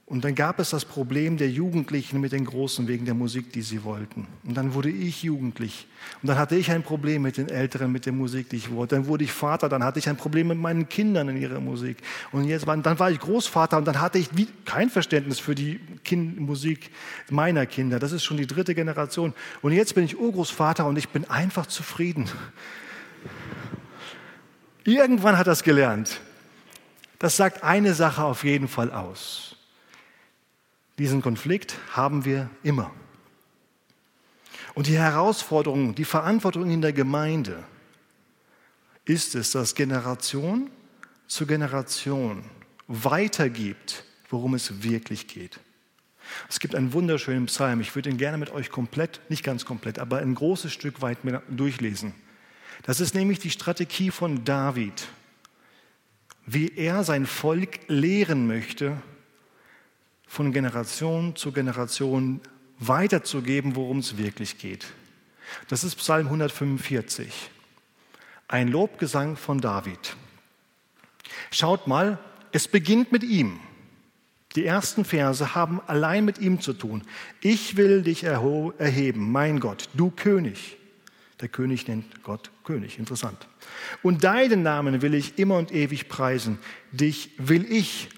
und 0.09 0.25
dann 0.25 0.35
gab 0.35 0.59
es 0.59 0.71
das 0.71 0.87
Problem 0.87 1.37
der 1.37 1.51
Jugendlichen 1.51 2.19
mit 2.19 2.33
den 2.33 2.47
Großen 2.47 2.89
wegen 2.89 3.05
der 3.05 3.13
Musik, 3.13 3.53
die 3.53 3.61
sie 3.61 3.85
wollten. 3.85 4.27
Und 4.43 4.57
dann 4.57 4.73
wurde 4.73 4.89
ich 4.89 5.23
jugendlich. 5.23 5.87
Und 6.23 6.29
dann 6.29 6.39
hatte 6.39 6.57
ich 6.57 6.71
ein 6.71 6.83
Problem 6.83 7.21
mit 7.21 7.37
den 7.37 7.51
Älteren, 7.51 7.93
mit 7.93 8.07
der 8.07 8.15
Musik, 8.15 8.49
die 8.49 8.57
ich 8.57 8.73
wollte. 8.73 8.95
Dann 8.95 9.07
wurde 9.07 9.25
ich 9.25 9.33
Vater, 9.33 9.69
dann 9.69 9.85
hatte 9.85 9.99
ich 9.99 10.09
ein 10.09 10.17
Problem 10.17 10.49
mit 10.49 10.57
meinen 10.57 10.89
Kindern 10.89 11.29
in 11.29 11.37
ihrer 11.37 11.61
Musik. 11.61 11.99
Und 12.33 12.45
jetzt 12.45 12.67
war, 12.67 12.75
dann 12.79 12.99
war 12.99 13.11
ich 13.11 13.19
Großvater 13.19 13.77
und 13.77 13.85
dann 13.85 14.01
hatte 14.01 14.17
ich 14.17 14.31
kein 14.65 14.89
Verständnis 14.89 15.41
für 15.41 15.55
die 15.55 15.79
kind, 16.05 16.41
Musik 16.41 16.91
meiner 17.29 17.67
Kinder. 17.67 17.99
Das 17.99 18.13
ist 18.13 18.25
schon 18.25 18.39
die 18.39 18.47
dritte 18.47 18.75
Generation. 18.75 19.35
Und 19.61 19.73
jetzt 19.73 19.95
bin 19.95 20.05
ich 20.05 20.19
Urgroßvater 20.19 20.87
und 20.87 20.97
ich 20.97 21.11
bin 21.11 21.29
einfach 21.29 21.67
zufrieden. 21.67 22.31
Irgendwann 24.85 25.37
hat 25.37 25.49
das 25.49 25.63
gelernt. 25.63 26.23
Das 27.19 27.37
sagt 27.37 27.63
eine 27.63 27.93
Sache 27.93 28.25
auf 28.25 28.43
jeden 28.43 28.69
Fall 28.69 28.91
aus. 28.91 29.58
Diesen 30.99 31.23
Konflikt 31.23 31.77
haben 31.93 32.25
wir 32.25 32.51
immer. 32.63 32.93
Und 34.75 34.87
die 34.87 34.99
Herausforderung, 34.99 35.95
die 35.95 36.05
Verantwortung 36.05 36.71
in 36.71 36.81
der 36.81 36.93
Gemeinde 36.93 37.65
ist 39.05 39.35
es, 39.35 39.53
dass 39.53 39.75
Generation 39.75 40.71
zu 41.27 41.47
Generation 41.47 42.45
weitergibt, 42.89 44.05
worum 44.29 44.55
es 44.55 44.83
wirklich 44.83 45.27
geht. 45.29 45.61
Es 46.49 46.61
gibt 46.61 46.75
einen 46.75 46.93
wunderschönen 46.93 47.47
Psalm, 47.47 47.81
ich 47.81 47.95
würde 47.95 48.11
ihn 48.11 48.19
gerne 48.19 48.39
mit 48.39 48.51
euch 48.51 48.71
komplett, 48.71 49.21
nicht 49.29 49.45
ganz 49.45 49.65
komplett, 49.65 49.99
aber 49.99 50.19
ein 50.19 50.35
großes 50.35 50.73
Stück 50.73 51.01
weit 51.01 51.19
durchlesen. 51.49 52.15
Das 52.83 53.01
ist 53.01 53.15
nämlich 53.15 53.39
die 53.39 53.51
Strategie 53.51 54.11
von 54.11 54.45
David, 54.45 55.09
wie 56.45 56.73
er 56.77 57.05
sein 57.05 57.27
Volk 57.27 57.81
lehren 57.89 58.47
möchte, 58.47 59.01
von 60.29 60.53
Generation 60.53 61.35
zu 61.35 61.51
Generation 61.51 62.41
weiterzugeben, 62.79 63.75
worum 63.75 63.99
es 63.99 64.19
wirklich 64.19 64.59
geht. 64.59 64.87
Das 65.69 65.83
ist 65.83 65.97
Psalm 65.97 66.27
145, 66.27 67.51
ein 68.47 68.69
Lobgesang 68.69 69.37
von 69.37 69.61
David. 69.61 70.17
Schaut 71.51 71.87
mal, 71.87 72.19
es 72.53 72.69
beginnt 72.69 73.11
mit 73.11 73.25
ihm. 73.25 73.59
Die 74.55 74.65
ersten 74.65 75.05
Verse 75.05 75.55
haben 75.55 75.81
allein 75.87 76.25
mit 76.25 76.39
ihm 76.39 76.61
zu 76.61 76.73
tun. 76.73 77.03
Ich 77.41 77.77
will 77.77 78.03
dich 78.03 78.25
erheben, 78.25 79.33
mein 79.33 79.61
Gott, 79.61 79.89
du 79.95 80.11
König. 80.11 80.77
Der 81.41 81.49
König 81.49 81.87
nennt 81.87 82.23
Gott 82.23 82.51
König, 82.65 82.99
interessant. 82.99 83.47
Und 84.03 84.25
deinen 84.25 84.63
Namen 84.63 85.03
will 85.03 85.15
ich 85.15 85.39
immer 85.39 85.57
und 85.57 85.73
ewig 85.73 86.09
preisen. 86.09 86.59
Dich 86.93 87.31
will 87.39 87.71
ich 87.71 88.09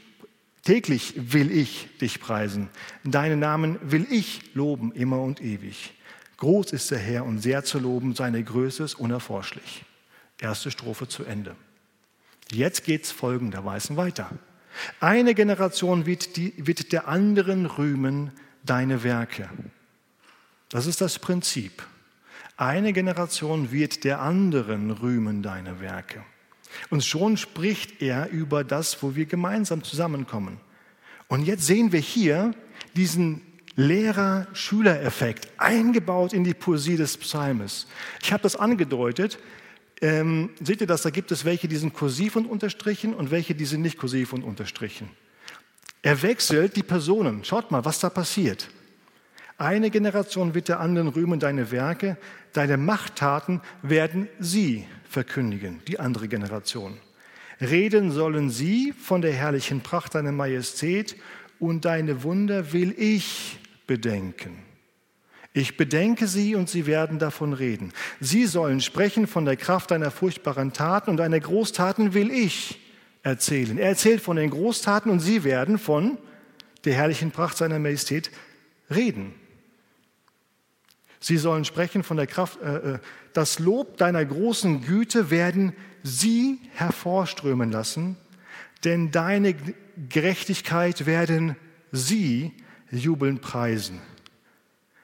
Täglich 0.71 1.15
will 1.17 1.51
ich 1.51 1.89
dich 2.01 2.21
preisen. 2.21 2.69
Deinen 3.03 3.41
Namen 3.41 3.81
will 3.83 4.07
ich 4.09 4.55
loben, 4.55 4.93
immer 4.93 5.21
und 5.21 5.43
ewig. 5.43 5.95
Groß 6.37 6.71
ist 6.71 6.93
der 6.93 7.01
Herr 7.01 7.25
und 7.25 7.41
sehr 7.41 7.65
zu 7.65 7.81
loben, 7.81 8.15
seine 8.15 8.45
Größe 8.45 8.85
ist 8.85 8.95
unerforschlich. 8.95 9.85
Erste 10.39 10.71
Strophe 10.71 11.09
zu 11.09 11.25
Ende. 11.25 11.57
Jetzt 12.53 12.85
geht 12.85 13.03
es 13.03 13.11
folgenderweise 13.11 13.97
weiter. 13.97 14.31
Eine 15.01 15.35
Generation 15.35 16.07
wird, 16.07 16.37
die, 16.37 16.55
wird 16.57 16.93
der 16.93 17.09
anderen 17.09 17.67
rühmen 17.67 18.31
deine 18.63 19.03
Werke. 19.03 19.51
Das 20.69 20.87
ist 20.87 21.01
das 21.01 21.19
Prinzip. 21.19 21.83
Eine 22.57 22.93
Generation 22.93 23.73
wird 23.73 24.05
der 24.05 24.21
anderen 24.21 24.93
rühmen 24.93 25.43
deine 25.43 25.81
Werke. 25.81 26.25
Und 26.89 27.05
schon 27.05 27.37
spricht 27.37 28.03
er 28.03 28.31
über 28.31 28.65
das, 28.65 29.03
wo 29.03 29.15
wir 29.15 29.27
gemeinsam 29.27 29.83
zusammenkommen. 29.83 30.61
Und 31.29 31.45
jetzt 31.45 31.67
sehen 31.67 31.93
wir 31.93 32.01
hier 32.01 32.53
diesen 32.97 33.43
Lehrer-Schüler-Effekt 33.77 35.49
eingebaut 35.57 36.33
in 36.33 36.45
die 36.45 36.55
Poesie 36.55 36.97
des 36.97 37.17
Psalmes. 37.17 37.87
Ich 38.23 38.33
habe 38.33 38.43
das 38.43 38.57
angedeutet. 38.57 39.39
Ähm, 40.01 40.51
seht 40.63 40.81
ihr 40.81 40.87
das? 40.87 41.03
Da 41.03 41.11
gibt 41.11 41.31
es 41.31 41.45
welche, 41.45 41.69
die 41.69 41.77
sind 41.77 41.95
kursiv 41.95 42.37
und 42.37 42.47
unterstrichen 42.47 43.15
und 43.15 43.31
welche, 43.31 43.55
die 43.55 43.67
sind 43.67 43.83
nicht 43.83 43.99
kursiv 43.99 44.33
und 44.33 44.43
unterstrichen. 44.43 45.09
Er 46.03 46.23
wechselt 46.23 46.77
die 46.77 46.83
Personen. 46.83 47.45
Schaut 47.45 47.71
mal, 47.71 47.85
was 47.85 48.01
da 48.01 48.11
passiert. 48.11 48.69
Eine 49.59 49.91
Generation 49.91 50.55
wird 50.55 50.69
der 50.69 50.81
anderen 50.81 51.09
rühmen 51.09 51.39
deine 51.39 51.71
Werke, 51.71 52.17
deine 52.53 52.77
Machttaten 52.77 53.61
werden 53.83 54.29
sie 54.39 54.87
verkündigen, 55.09 55.81
die 55.89 55.99
andere 55.99 56.29
Generation. 56.29 56.99
Reden 57.61 58.11
sollen 58.11 58.51
sie 58.51 58.93
von 58.93 59.21
der 59.21 59.33
herrlichen 59.33 59.81
Pracht 59.81 60.15
deiner 60.15 60.33
Majestät 60.33 61.17
und 61.59 61.85
deine 61.85 62.23
Wunder 62.23 62.73
will 62.73 62.95
ich 62.97 63.59
bedenken. 63.87 64.57
Ich 65.53 65.77
bedenke 65.77 66.27
sie 66.29 66.55
und 66.55 66.71
sie 66.71 66.87
werden 66.87 67.19
davon 67.19 67.53
reden. 67.53 67.93
Sie 68.21 68.47
sollen 68.47 68.81
sprechen 68.81 69.27
von 69.27 69.45
der 69.45 69.57
Kraft 69.57 69.91
deiner 69.91 70.11
furchtbaren 70.11 70.73
Taten 70.73 71.11
und 71.11 71.17
deine 71.17 71.41
Großtaten 71.41 72.15
will 72.15 72.31
ich 72.31 72.79
erzählen. 73.23 73.77
Er 73.77 73.89
erzählt 73.89 74.21
von 74.21 74.37
den 74.37 74.51
Großtaten 74.51 75.11
und 75.11 75.21
sie 75.21 75.43
werden 75.43 75.79
von 75.79 76.19
der 76.85 76.95
herrlichen 76.95 77.33
Pracht 77.33 77.57
seiner 77.57 77.79
Majestät 77.79 78.31
reden. 78.95 79.35
Sie 81.21 81.37
sollen 81.37 81.67
sprechen 81.67 82.03
von 82.03 82.17
der 82.17 82.27
Kraft, 82.27 82.61
äh, 82.63 82.95
äh, 82.95 82.99
das 83.35 83.59
Lob 83.59 83.99
deiner 83.99 84.25
großen 84.25 84.81
Güte 84.81 85.31
werden 85.31 85.75
sie 86.03 86.59
hervorströmen 86.73 87.71
lassen, 87.71 88.17
denn 88.85 89.11
deine 89.11 89.55
Gerechtigkeit 90.09 91.05
werden 91.05 91.57
sie 91.93 92.53
jubelnd 92.91 93.43
preisen. 93.43 94.01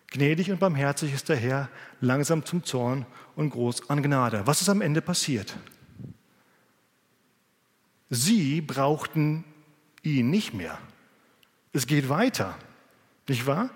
Gnädig 0.08 0.50
und 0.50 0.58
barmherzig 0.58 1.12
ist 1.12 1.28
der 1.28 1.36
Herr, 1.36 1.68
langsam 2.00 2.44
zum 2.44 2.64
Zorn 2.64 3.04
und 3.34 3.50
groß 3.50 3.90
an 3.90 4.02
Gnade. 4.02 4.46
Was 4.46 4.62
ist 4.62 4.70
am 4.70 4.80
Ende 4.80 5.02
passiert? 5.02 5.54
Sie 8.08 8.62
brauchten 8.62 9.44
ihn 10.02 10.30
nicht 10.30 10.54
mehr. 10.54 10.78
Es 11.72 11.86
geht 11.86 12.08
weiter, 12.08 12.56
nicht 13.28 13.46
wahr? 13.46 13.68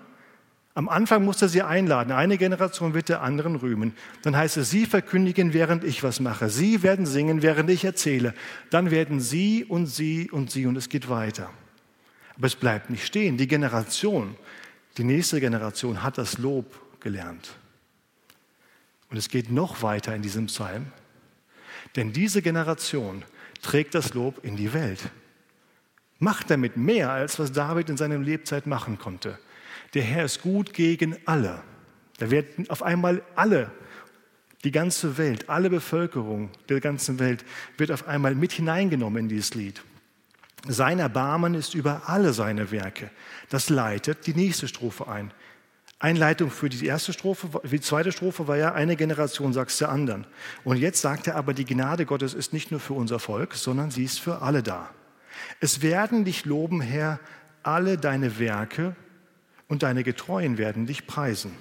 Am 0.81 0.89
Anfang 0.89 1.23
musste 1.23 1.47
sie 1.47 1.61
einladen. 1.61 2.11
Eine 2.11 2.39
Generation 2.39 2.95
wird 2.95 3.07
der 3.07 3.21
anderen 3.21 3.55
rühmen. 3.55 3.93
Dann 4.23 4.35
heißt 4.35 4.57
es, 4.57 4.71
sie 4.71 4.87
verkündigen, 4.87 5.53
während 5.53 5.83
ich 5.83 6.01
was 6.01 6.19
mache. 6.19 6.49
Sie 6.49 6.81
werden 6.81 7.05
singen, 7.05 7.43
während 7.43 7.69
ich 7.69 7.85
erzähle. 7.85 8.33
Dann 8.71 8.89
werden 8.89 9.19
sie 9.19 9.63
und 9.63 9.85
sie 9.85 10.31
und 10.31 10.49
sie 10.49 10.65
und 10.65 10.75
es 10.75 10.89
geht 10.89 11.07
weiter. 11.07 11.51
Aber 12.35 12.47
es 12.47 12.55
bleibt 12.55 12.89
nicht 12.89 13.05
stehen. 13.05 13.37
Die 13.37 13.47
Generation, 13.47 14.33
die 14.97 15.03
nächste 15.03 15.39
Generation 15.39 16.01
hat 16.01 16.17
das 16.17 16.39
Lob 16.39 16.99
gelernt. 16.99 17.53
Und 19.11 19.17
es 19.17 19.29
geht 19.29 19.51
noch 19.51 19.83
weiter 19.83 20.15
in 20.15 20.23
diesem 20.23 20.47
Psalm. 20.47 20.87
Denn 21.95 22.11
diese 22.11 22.41
Generation 22.41 23.23
trägt 23.61 23.93
das 23.93 24.15
Lob 24.15 24.43
in 24.43 24.55
die 24.55 24.73
Welt. 24.73 25.11
Macht 26.17 26.49
damit 26.49 26.75
mehr, 26.75 27.11
als 27.11 27.37
was 27.37 27.51
David 27.51 27.91
in 27.91 27.97
seiner 27.97 28.17
Lebzeit 28.17 28.65
machen 28.65 28.97
konnte. 28.97 29.37
Der 29.93 30.03
Herr 30.03 30.25
ist 30.25 30.41
gut 30.41 30.73
gegen 30.73 31.17
alle. 31.25 31.61
Da 32.17 32.31
werden 32.31 32.69
auf 32.69 32.83
einmal 32.83 33.21
alle, 33.35 33.71
die 34.63 34.71
ganze 34.71 35.17
Welt, 35.17 35.49
alle 35.49 35.69
Bevölkerung 35.69 36.51
der 36.69 36.79
ganzen 36.79 37.19
Welt 37.19 37.43
wird 37.77 37.91
auf 37.91 38.07
einmal 38.07 38.35
mit 38.35 38.51
hineingenommen 38.51 39.23
in 39.23 39.29
dieses 39.29 39.55
Lied. 39.55 39.81
Sein 40.67 40.99
Erbarmen 40.99 41.55
ist 41.55 41.73
über 41.73 42.03
alle 42.07 42.33
seine 42.33 42.69
Werke. 42.71 43.09
Das 43.49 43.69
leitet 43.69 44.27
die 44.27 44.35
nächste 44.35 44.67
Strophe 44.67 45.07
ein. 45.07 45.33
Einleitung 45.97 46.49
für 46.51 46.69
die 46.69 46.85
erste 46.85 47.13
Strophe, 47.13 47.61
die 47.63 47.81
zweite 47.81 48.11
Strophe 48.11 48.47
war 48.47 48.57
ja, 48.57 48.73
eine 48.73 48.95
Generation 48.95 49.53
sagt 49.53 49.71
es 49.71 49.77
der 49.77 49.89
anderen. 49.89 50.25
Und 50.63 50.77
jetzt 50.77 51.01
sagt 51.01 51.27
er 51.27 51.35
aber, 51.35 51.53
die 51.53 51.65
Gnade 51.65 52.05
Gottes 52.05 52.33
ist 52.33 52.53
nicht 52.53 52.71
nur 52.71 52.79
für 52.79 52.93
unser 52.93 53.19
Volk, 53.19 53.53
sondern 53.55 53.91
sie 53.91 54.03
ist 54.03 54.19
für 54.19 54.41
alle 54.41 54.63
da. 54.63 54.89
Es 55.59 55.81
werden 55.81 56.25
dich 56.25 56.45
loben, 56.45 56.81
Herr, 56.81 57.19
alle 57.63 57.97
deine 57.97 58.39
Werke, 58.39 58.95
und 59.71 59.83
deine 59.83 60.03
Getreuen 60.03 60.57
werden 60.57 60.85
dich 60.85 61.07
preisen. 61.07 61.53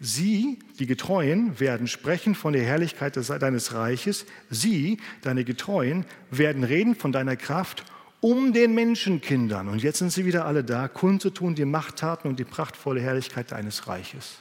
Sie, 0.00 0.58
die 0.78 0.86
Getreuen, 0.86 1.60
werden 1.60 1.86
sprechen 1.86 2.34
von 2.34 2.54
der 2.54 2.62
Herrlichkeit 2.62 3.14
deines 3.14 3.74
Reiches. 3.74 4.24
Sie, 4.48 4.96
deine 5.20 5.44
Getreuen, 5.44 6.06
werden 6.30 6.64
reden 6.64 6.94
von 6.94 7.12
deiner 7.12 7.36
Kraft 7.36 7.84
um 8.22 8.54
den 8.54 8.74
Menschenkindern. 8.74 9.68
Und 9.68 9.82
jetzt 9.82 9.98
sind 9.98 10.10
sie 10.10 10.24
wieder 10.24 10.46
alle 10.46 10.64
da, 10.64 10.88
kundzutun 10.88 11.54
die 11.54 11.66
Machttaten 11.66 12.26
und 12.26 12.38
die 12.38 12.44
prachtvolle 12.44 13.02
Herrlichkeit 13.02 13.52
deines 13.52 13.86
Reiches. 13.86 14.38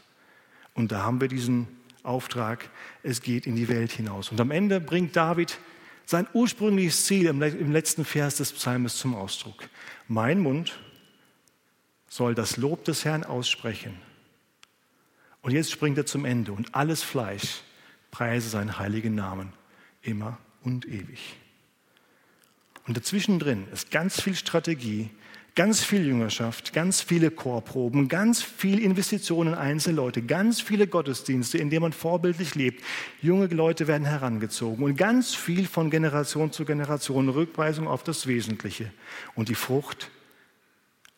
Und 0.73 0.93
da 0.93 1.03
haben 1.03 1.19
wir 1.19 1.27
diesen 1.27 1.67
Auftrag, 2.03 2.69
es 3.03 3.21
geht 3.21 3.45
in 3.45 3.57
die 3.57 3.67
Welt 3.67 3.91
hinaus. 3.91 4.31
Und 4.31 4.39
am 4.39 4.51
Ende 4.51 4.79
bringt 4.79 5.17
David 5.17 5.59
sein 6.05 6.27
ursprüngliches 6.31 7.07
Ziel 7.07 7.25
im 7.25 7.71
letzten 7.73 8.05
Vers 8.05 8.37
des 8.37 8.53
Psalmes 8.53 8.95
zum 8.95 9.15
Ausdruck. 9.15 9.67
Mein 10.07 10.39
Mund 10.39 10.79
soll 12.11 12.35
das 12.35 12.57
Lob 12.57 12.83
des 12.83 13.05
Herrn 13.05 13.23
aussprechen. 13.23 13.97
Und 15.41 15.53
jetzt 15.53 15.71
springt 15.71 15.97
er 15.97 16.05
zum 16.05 16.25
Ende 16.25 16.51
und 16.51 16.75
alles 16.75 17.03
Fleisch 17.03 17.61
preise 18.11 18.49
seinen 18.49 18.77
heiligen 18.77 19.15
Namen 19.15 19.53
immer 20.01 20.37
und 20.61 20.85
ewig. 20.85 21.37
Und 22.85 22.97
dazwischen 22.97 23.39
drin 23.39 23.65
ist 23.71 23.91
ganz 23.91 24.21
viel 24.21 24.35
Strategie, 24.35 25.09
ganz 25.55 25.85
viel 25.85 26.05
Jüngerschaft, 26.05 26.73
ganz 26.73 26.99
viele 26.99 27.31
Chorproben, 27.31 28.09
ganz 28.09 28.41
viel 28.41 28.79
Investitionen 28.79 29.53
in 29.53 29.59
einzelne 29.59 29.95
Leute, 29.95 30.21
ganz 30.21 30.59
viele 30.59 30.87
Gottesdienste, 30.87 31.59
in 31.59 31.69
denen 31.69 31.83
man 31.83 31.93
vorbildlich 31.93 32.55
lebt. 32.55 32.83
Junge 33.21 33.45
Leute 33.45 33.87
werden 33.87 34.05
herangezogen 34.05 34.83
und 34.83 34.97
ganz 34.97 35.33
viel 35.33 35.65
von 35.65 35.89
Generation 35.89 36.51
zu 36.51 36.65
Generation 36.65 37.29
Rückweisung 37.29 37.87
auf 37.87 38.03
das 38.03 38.27
Wesentliche. 38.27 38.91
Und 39.33 39.47
die 39.47 39.55
Frucht 39.55 40.11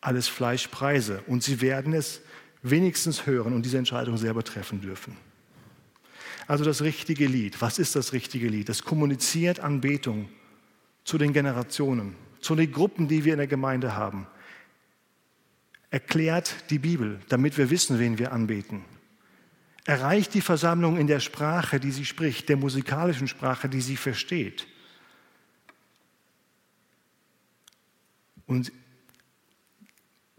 alles 0.05 0.27
Fleisch 0.27 0.67
preise. 0.67 1.21
Und 1.27 1.43
sie 1.43 1.61
werden 1.61 1.93
es 1.93 2.21
wenigstens 2.61 3.25
hören 3.25 3.53
und 3.53 3.63
diese 3.63 3.77
Entscheidung 3.77 4.17
selber 4.17 4.43
treffen 4.43 4.81
dürfen. 4.81 5.17
Also 6.47 6.65
das 6.65 6.81
richtige 6.81 7.25
Lied. 7.25 7.61
Was 7.61 7.79
ist 7.79 7.95
das 7.95 8.13
richtige 8.13 8.47
Lied? 8.47 8.69
Das 8.69 8.83
kommuniziert 8.83 9.59
Anbetung 9.59 10.29
zu 11.03 11.17
den 11.17 11.33
Generationen, 11.33 12.15
zu 12.41 12.55
den 12.55 12.71
Gruppen, 12.71 13.07
die 13.07 13.23
wir 13.23 13.33
in 13.33 13.39
der 13.39 13.47
Gemeinde 13.47 13.95
haben. 13.95 14.27
Erklärt 15.89 16.69
die 16.69 16.79
Bibel, 16.79 17.19
damit 17.29 17.57
wir 17.57 17.69
wissen, 17.69 17.99
wen 17.99 18.17
wir 18.17 18.31
anbeten. 18.31 18.83
Erreicht 19.85 20.33
die 20.33 20.41
Versammlung 20.41 20.97
in 20.97 21.07
der 21.07 21.19
Sprache, 21.19 21.79
die 21.79 21.91
sie 21.91 22.05
spricht, 22.05 22.49
der 22.49 22.57
musikalischen 22.57 23.27
Sprache, 23.27 23.69
die 23.69 23.81
sie 23.81 23.97
versteht. 23.97 24.65
Und 28.45 28.71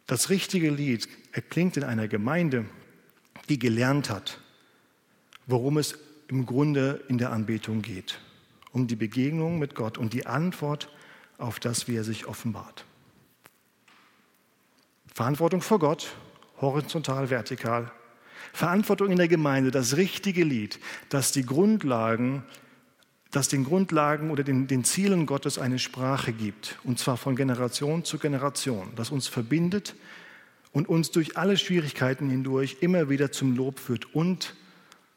das 0.06 0.30
richtige 0.30 0.70
Lied 0.70 1.08
erklingt 1.32 1.76
in 1.76 1.84
einer 1.84 2.08
Gemeinde, 2.08 2.66
die 3.48 3.58
gelernt 3.58 4.10
hat, 4.10 4.40
worum 5.46 5.78
es 5.78 5.98
im 6.28 6.46
Grunde 6.46 7.04
in 7.08 7.18
der 7.18 7.32
Anbetung 7.32 7.82
geht. 7.82 8.18
Um 8.72 8.86
die 8.86 8.96
Begegnung 8.96 9.58
mit 9.58 9.74
Gott 9.74 9.98
und 9.98 10.12
die 10.12 10.26
Antwort 10.26 10.90
auf 11.38 11.60
das, 11.60 11.86
wie 11.88 11.96
er 11.96 12.04
sich 12.04 12.26
offenbart. 12.26 12.84
Verantwortung 15.14 15.62
vor 15.62 15.78
Gott, 15.78 16.16
horizontal, 16.60 17.30
vertikal. 17.30 17.92
Verantwortung 18.52 19.10
in 19.10 19.16
der 19.16 19.28
Gemeinde, 19.28 19.70
das 19.70 19.96
richtige 19.96 20.44
Lied, 20.44 20.80
das 21.08 21.32
die 21.32 21.46
Grundlagen 21.46 22.44
das 23.34 23.48
den 23.48 23.64
Grundlagen 23.64 24.30
oder 24.30 24.44
den, 24.44 24.66
den 24.66 24.84
Zielen 24.84 25.26
Gottes 25.26 25.58
eine 25.58 25.78
Sprache 25.78 26.32
gibt, 26.32 26.78
und 26.84 26.98
zwar 26.98 27.16
von 27.16 27.36
Generation 27.36 28.04
zu 28.04 28.18
Generation, 28.18 28.92
das 28.96 29.10
uns 29.10 29.26
verbindet 29.26 29.94
und 30.72 30.88
uns 30.88 31.10
durch 31.10 31.36
alle 31.36 31.56
Schwierigkeiten 31.56 32.30
hindurch 32.30 32.78
immer 32.80 33.08
wieder 33.08 33.32
zum 33.32 33.56
Lob 33.56 33.80
führt 33.80 34.14
und 34.14 34.54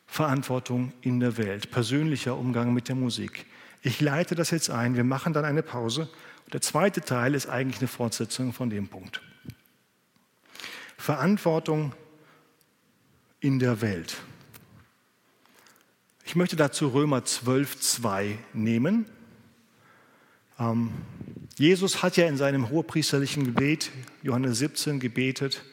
Verantwortung 0.08 0.94
in 1.02 1.20
der 1.20 1.38
Welt, 1.38 1.70
persönlicher 1.70 2.38
Umgang 2.38 2.74
mit 2.74 2.88
der 2.88 2.96
Musik. 2.96 3.46
Ich 3.82 4.02
leite 4.02 4.36
das 4.36 4.52
jetzt 4.52 4.70
ein, 4.70 4.96
wir 4.96 5.04
machen 5.04 5.34
dann 5.34 5.46
eine 5.46 5.64
Pause 5.64 6.10
Der 6.54 6.62
zweite 6.62 7.02
Teil 7.02 7.36
ist 7.36 7.48
eigentlich 7.48 7.80
eine 7.80 7.90
Fortsetzung 7.90 8.54
von 8.54 8.70
dem 8.70 8.88
Punkt. 8.88 9.22
Verantwortung 10.98 11.94
in 13.40 13.60
der 13.60 13.82
Welt. 13.82 14.18
Ich 16.28 16.36
möchte 16.36 16.58
dazu 16.58 16.90
Römer 16.90 17.24
12, 17.24 17.80
2 17.80 18.38
nehmen. 18.52 19.06
Ähm, 20.60 20.92
Jesus 21.58 22.04
hat 22.04 22.18
ja 22.18 22.28
in 22.28 22.36
seinem 22.36 22.70
hohepriesterlichen 22.70 23.46
Gebet, 23.46 23.92
Johannes 24.24 24.58
17, 24.58 25.00
gebetet, 25.00 25.63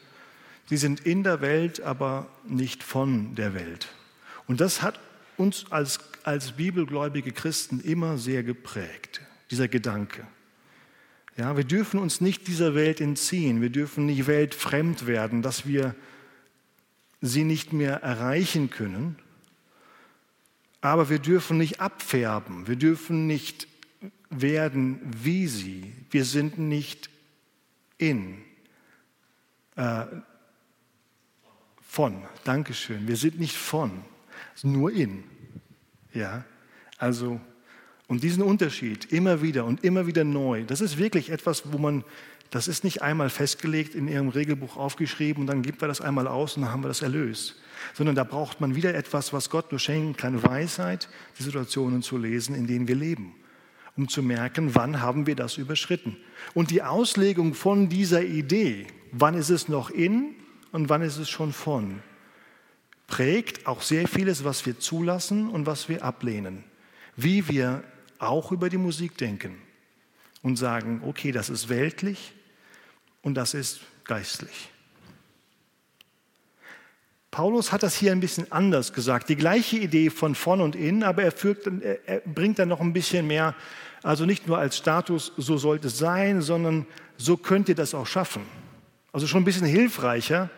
sie 0.69 0.77
sind 0.77 1.01
in 1.01 1.23
der 1.23 1.41
Welt, 1.41 1.81
aber 1.81 2.27
nicht 2.47 2.83
von 2.83 3.35
der 3.35 3.53
Welt. 3.53 3.89
Und 4.47 4.61
das 4.61 4.81
hat 4.81 4.97
uns 5.35 5.65
als, 5.71 5.99
als 6.23 6.53
bibelgläubige 6.53 7.33
Christen 7.33 7.81
immer 7.81 8.17
sehr 8.17 8.41
geprägt, 8.41 9.19
dieser 9.51 9.67
Gedanke. 9.67 10.25
Ja, 11.35 11.57
wir 11.57 11.65
dürfen 11.65 11.99
uns 11.99 12.21
nicht 12.21 12.47
dieser 12.47 12.75
Welt 12.75 13.01
entziehen, 13.01 13.61
wir 13.61 13.71
dürfen 13.71 14.05
nicht 14.05 14.25
weltfremd 14.25 15.05
werden, 15.05 15.41
dass 15.41 15.67
wir 15.67 15.95
sie 17.19 17.43
nicht 17.43 17.73
mehr 17.73 18.03
erreichen 18.03 18.69
können, 18.69 19.17
aber 20.85 21.09
wir 21.09 21.19
dürfen 21.19 21.57
nicht 21.57 21.79
abfärben, 21.79 22.67
wir 22.67 22.75
dürfen 22.75 23.27
nicht 23.27 23.67
werden 24.29 24.99
wie 25.23 25.47
sie. 25.47 25.93
Wir 26.11 26.25
sind 26.25 26.57
nicht 26.57 27.09
in. 27.97 28.37
Äh, 29.75 30.05
von, 31.81 32.21
Dankeschön. 32.43 33.07
Wir 33.07 33.15
sind 33.15 33.39
nicht 33.39 33.55
von, 33.55 34.03
nur 34.63 34.91
in. 34.91 35.23
Ja, 36.13 36.43
also, 36.97 37.39
und 38.07 38.23
diesen 38.23 38.43
Unterschied 38.43 39.11
immer 39.11 39.41
wieder 39.41 39.65
und 39.65 39.83
immer 39.83 40.07
wieder 40.07 40.23
neu, 40.23 40.63
das 40.63 40.81
ist 40.81 40.97
wirklich 40.97 41.29
etwas, 41.29 41.71
wo 41.71 41.77
man, 41.77 42.03
das 42.51 42.67
ist 42.67 42.83
nicht 42.83 43.01
einmal 43.01 43.29
festgelegt 43.29 43.95
in 43.95 44.07
Ihrem 44.07 44.29
Regelbuch 44.29 44.77
aufgeschrieben 44.77 45.41
und 45.41 45.47
dann 45.47 45.61
gibt 45.61 45.81
wir 45.81 45.87
das 45.87 46.01
einmal 46.01 46.27
aus 46.27 46.55
und 46.55 46.63
dann 46.63 46.71
haben 46.71 46.83
wir 46.83 46.89
das 46.89 47.01
erlöst. 47.01 47.55
Sondern 47.93 48.15
da 48.15 48.23
braucht 48.23 48.61
man 48.61 48.75
wieder 48.75 48.95
etwas, 48.95 49.33
was 49.33 49.49
Gott 49.49 49.71
nur 49.71 49.79
schenken 49.79 50.15
kann, 50.15 50.43
Weisheit, 50.43 51.09
die 51.37 51.43
Situationen 51.43 52.01
zu 52.01 52.17
lesen, 52.17 52.55
in 52.55 52.67
denen 52.67 52.87
wir 52.87 52.95
leben 52.95 53.35
um 53.97 54.09
zu 54.09 54.21
merken, 54.21 54.75
wann 54.75 55.01
haben 55.01 55.25
wir 55.25 55.35
das 55.35 55.57
überschritten. 55.57 56.17
Und 56.53 56.71
die 56.71 56.83
Auslegung 56.83 57.53
von 57.53 57.89
dieser 57.89 58.23
Idee, 58.23 58.87
wann 59.11 59.35
ist 59.35 59.49
es 59.49 59.67
noch 59.67 59.89
in 59.89 60.35
und 60.71 60.89
wann 60.89 61.01
ist 61.01 61.17
es 61.17 61.29
schon 61.29 61.53
von, 61.53 62.01
prägt 63.07 63.67
auch 63.67 63.81
sehr 63.81 64.07
vieles, 64.07 64.43
was 64.43 64.65
wir 64.65 64.79
zulassen 64.79 65.49
und 65.49 65.65
was 65.65 65.87
wir 65.87 66.03
ablehnen. 66.03 66.63
Wie 67.15 67.47
wir 67.47 67.83
auch 68.19 68.51
über 68.51 68.69
die 68.69 68.77
Musik 68.77 69.17
denken 69.17 69.55
und 70.41 70.57
sagen, 70.57 71.01
okay, 71.05 71.31
das 71.31 71.49
ist 71.49 71.69
weltlich 71.69 72.33
und 73.21 73.35
das 73.35 73.53
ist 73.53 73.81
geistlich. 74.03 74.69
Paulus 77.35 77.73
hat 77.73 77.83
das 77.83 77.97
hier 77.97 78.13
ein 78.13 78.21
bisschen 78.21 78.49
anders 78.53 78.93
gesagt. 78.93 79.27
Die 79.27 79.35
gleiche 79.35 79.75
Idee 79.75 80.09
von 80.09 80.35
von 80.35 80.61
und 80.61 80.73
in, 80.73 81.03
aber 81.03 81.23
er, 81.23 81.33
fügt, 81.33 81.67
er 81.67 82.21
bringt 82.21 82.59
dann 82.59 82.69
noch 82.69 82.79
ein 82.79 82.93
bisschen 82.93 83.27
mehr, 83.27 83.55
also 84.03 84.25
nicht 84.25 84.47
nur 84.47 84.57
als 84.57 84.77
Status, 84.77 85.33
so 85.35 85.57
sollte 85.57 85.87
es 85.87 85.97
sein, 85.97 86.41
sondern 86.41 86.87
so 87.17 87.35
könnt 87.35 87.67
ihr 87.67 87.75
das 87.75 87.93
auch 87.93 88.07
schaffen. 88.07 88.43
Also 89.11 89.27
schon 89.27 89.41
ein 89.41 89.43
bisschen 89.43 89.67
hilfreicher 89.67 90.49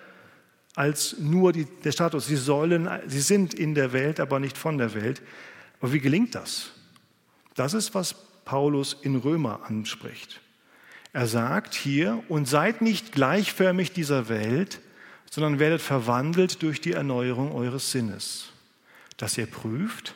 als 0.75 1.15
nur 1.17 1.51
die, 1.51 1.65
der 1.65 1.93
Status. 1.93 2.27
Sie 2.27 2.35
sollen, 2.35 2.87
sie 3.07 3.21
sind 3.21 3.55
in 3.55 3.73
der 3.73 3.91
Welt, 3.91 4.19
aber 4.19 4.39
nicht 4.39 4.55
von 4.55 4.77
der 4.77 4.93
Welt. 4.93 5.23
Aber 5.81 5.93
wie 5.93 5.99
gelingt 5.99 6.35
das? 6.35 6.73
Das 7.55 7.73
ist, 7.73 7.95
was 7.95 8.13
Paulus 8.45 8.95
in 9.01 9.15
Römer 9.15 9.61
anspricht. 9.63 10.41
Er 11.11 11.25
sagt 11.25 11.73
hier, 11.73 12.23
und 12.29 12.47
seid 12.47 12.83
nicht 12.83 13.13
gleichförmig 13.13 13.93
dieser 13.93 14.29
Welt, 14.29 14.79
sondern 15.29 15.59
werdet 15.59 15.81
verwandelt 15.81 16.61
durch 16.61 16.81
die 16.81 16.93
Erneuerung 16.93 17.51
eures 17.51 17.91
Sinnes, 17.91 18.49
dass 19.17 19.37
ihr 19.37 19.47
prüft, 19.47 20.15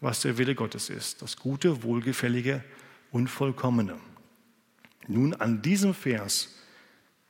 was 0.00 0.20
der 0.20 0.38
Wille 0.38 0.54
Gottes 0.54 0.90
ist, 0.90 1.22
das 1.22 1.36
Gute, 1.36 1.82
Wohlgefällige 1.82 2.62
und 3.10 3.28
Vollkommene. 3.28 3.96
Nun, 5.06 5.34
an 5.34 5.62
diesem 5.62 5.94
Vers 5.94 6.56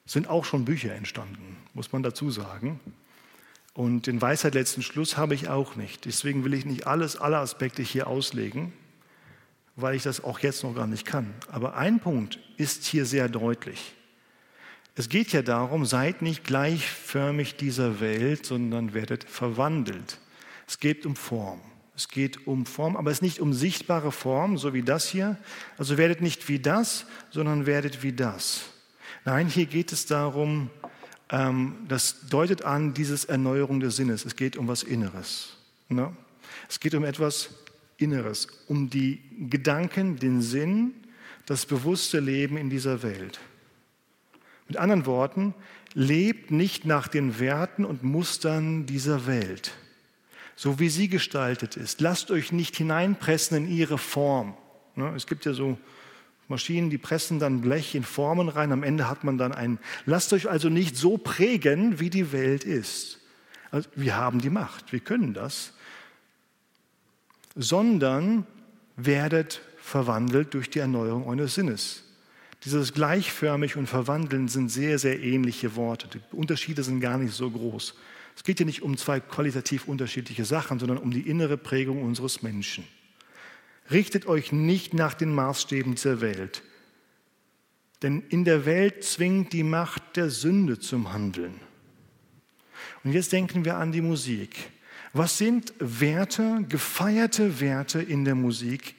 sind 0.04 0.28
auch 0.28 0.44
schon 0.44 0.64
Bücher 0.64 0.94
entstanden, 0.94 1.56
muss 1.74 1.92
man 1.92 2.02
dazu 2.02 2.30
sagen. 2.30 2.80
Und 3.74 4.06
den 4.06 4.20
Weisheit 4.20 4.54
letzten 4.54 4.82
Schluss 4.82 5.16
habe 5.16 5.34
ich 5.34 5.48
auch 5.48 5.76
nicht. 5.76 6.04
Deswegen 6.04 6.44
will 6.44 6.52
ich 6.54 6.66
nicht 6.66 6.86
alles, 6.86 7.16
alle 7.16 7.38
Aspekte 7.38 7.82
hier 7.82 8.06
auslegen, 8.06 8.72
weil 9.76 9.94
ich 9.94 10.02
das 10.02 10.22
auch 10.22 10.38
jetzt 10.40 10.62
noch 10.62 10.74
gar 10.74 10.86
nicht 10.86 11.06
kann. 11.06 11.32
Aber 11.50 11.76
ein 11.76 12.00
Punkt 12.00 12.38
ist 12.58 12.84
hier 12.84 13.06
sehr 13.06 13.28
deutlich. 13.28 13.94
Es 14.94 15.08
geht 15.08 15.32
ja 15.32 15.42
darum, 15.42 15.86
seid 15.86 16.20
nicht 16.20 16.44
gleichförmig 16.44 17.56
dieser 17.56 18.00
Welt, 18.00 18.44
sondern 18.44 18.92
werdet 18.92 19.24
verwandelt. 19.24 20.18
Es 20.68 20.78
geht 20.80 21.06
um 21.06 21.16
Form. 21.16 21.60
Es 21.96 22.08
geht 22.08 22.46
um 22.46 22.66
Form, 22.66 22.96
aber 22.96 23.10
es 23.10 23.18
ist 23.18 23.22
nicht 23.22 23.40
um 23.40 23.52
sichtbare 23.52 24.12
Form, 24.12 24.58
so 24.58 24.74
wie 24.74 24.82
das 24.82 25.08
hier. 25.08 25.38
Also 25.78 25.98
werdet 25.98 26.20
nicht 26.20 26.48
wie 26.48 26.58
das, 26.58 27.06
sondern 27.30 27.66
werdet 27.66 28.02
wie 28.02 28.12
das. 28.12 28.64
Nein, 29.24 29.46
hier 29.48 29.66
geht 29.66 29.92
es 29.92 30.06
darum, 30.06 30.70
ähm, 31.30 31.76
das 31.88 32.28
deutet 32.28 32.64
an, 32.64 32.92
dieses 32.92 33.24
Erneuerung 33.24 33.80
des 33.80 33.96
Sinnes. 33.96 34.24
Es 34.24 34.36
geht 34.36 34.56
um 34.56 34.68
was 34.68 34.82
Inneres. 34.82 35.56
Ne? 35.88 36.14
Es 36.68 36.80
geht 36.80 36.94
um 36.94 37.04
etwas 37.04 37.50
Inneres, 37.96 38.48
um 38.66 38.90
die 38.90 39.20
Gedanken, 39.48 40.18
den 40.18 40.42
Sinn, 40.42 40.94
das 41.46 41.66
bewusste 41.66 42.20
Leben 42.20 42.56
in 42.56 42.68
dieser 42.68 43.02
Welt. 43.02 43.40
Mit 44.72 44.80
anderen 44.80 45.04
Worten, 45.04 45.52
lebt 45.92 46.50
nicht 46.50 46.86
nach 46.86 47.06
den 47.06 47.38
Werten 47.38 47.84
und 47.84 48.02
Mustern 48.02 48.86
dieser 48.86 49.26
Welt, 49.26 49.72
so 50.56 50.78
wie 50.78 50.88
sie 50.88 51.08
gestaltet 51.08 51.76
ist. 51.76 52.00
Lasst 52.00 52.30
euch 52.30 52.52
nicht 52.52 52.74
hineinpressen 52.74 53.58
in 53.58 53.68
ihre 53.68 53.98
Form. 53.98 54.56
Ne, 54.96 55.12
es 55.14 55.26
gibt 55.26 55.44
ja 55.44 55.52
so 55.52 55.76
Maschinen, 56.48 56.88
die 56.88 56.96
pressen 56.96 57.38
dann 57.38 57.60
Blech 57.60 57.94
in 57.94 58.02
Formen 58.02 58.48
rein. 58.48 58.72
Am 58.72 58.82
Ende 58.82 59.10
hat 59.10 59.24
man 59.24 59.36
dann 59.36 59.52
einen. 59.52 59.78
Lasst 60.06 60.32
euch 60.32 60.48
also 60.48 60.70
nicht 60.70 60.96
so 60.96 61.18
prägen, 61.18 62.00
wie 62.00 62.08
die 62.08 62.32
Welt 62.32 62.64
ist. 62.64 63.20
Also 63.70 63.90
wir 63.94 64.16
haben 64.16 64.40
die 64.40 64.48
Macht, 64.48 64.90
wir 64.90 65.00
können 65.00 65.34
das. 65.34 65.74
Sondern 67.56 68.46
werdet 68.96 69.60
verwandelt 69.76 70.54
durch 70.54 70.70
die 70.70 70.78
Erneuerung 70.78 71.26
eures 71.26 71.56
Sinnes. 71.56 72.04
Dieses 72.64 72.92
gleichförmig 72.92 73.76
und 73.76 73.88
verwandeln 73.88 74.48
sind 74.48 74.68
sehr, 74.68 74.98
sehr 74.98 75.20
ähnliche 75.20 75.74
Worte. 75.74 76.08
Die 76.08 76.36
Unterschiede 76.36 76.84
sind 76.84 77.00
gar 77.00 77.18
nicht 77.18 77.34
so 77.34 77.50
groß. 77.50 77.94
Es 78.36 78.44
geht 78.44 78.58
hier 78.58 78.66
nicht 78.66 78.82
um 78.82 78.96
zwei 78.96 79.20
qualitativ 79.20 79.88
unterschiedliche 79.88 80.44
Sachen, 80.44 80.78
sondern 80.78 80.98
um 80.98 81.10
die 81.10 81.28
innere 81.28 81.56
Prägung 81.56 82.02
unseres 82.02 82.42
Menschen. 82.42 82.84
Richtet 83.90 84.26
euch 84.26 84.52
nicht 84.52 84.94
nach 84.94 85.14
den 85.14 85.34
Maßstäben 85.34 85.96
dieser 85.96 86.20
Welt, 86.20 86.62
denn 88.00 88.22
in 88.28 88.44
der 88.44 88.64
Welt 88.64 89.04
zwingt 89.04 89.52
die 89.52 89.64
Macht 89.64 90.16
der 90.16 90.30
Sünde 90.30 90.78
zum 90.78 91.12
Handeln. 91.12 91.54
Und 93.04 93.12
jetzt 93.12 93.32
denken 93.32 93.64
wir 93.64 93.76
an 93.76 93.92
die 93.92 94.00
Musik. 94.00 94.56
Was 95.12 95.36
sind 95.36 95.74
Werte, 95.78 96.64
gefeierte 96.68 97.60
Werte 97.60 98.00
in 98.00 98.24
der 98.24 98.34
Musik 98.34 98.94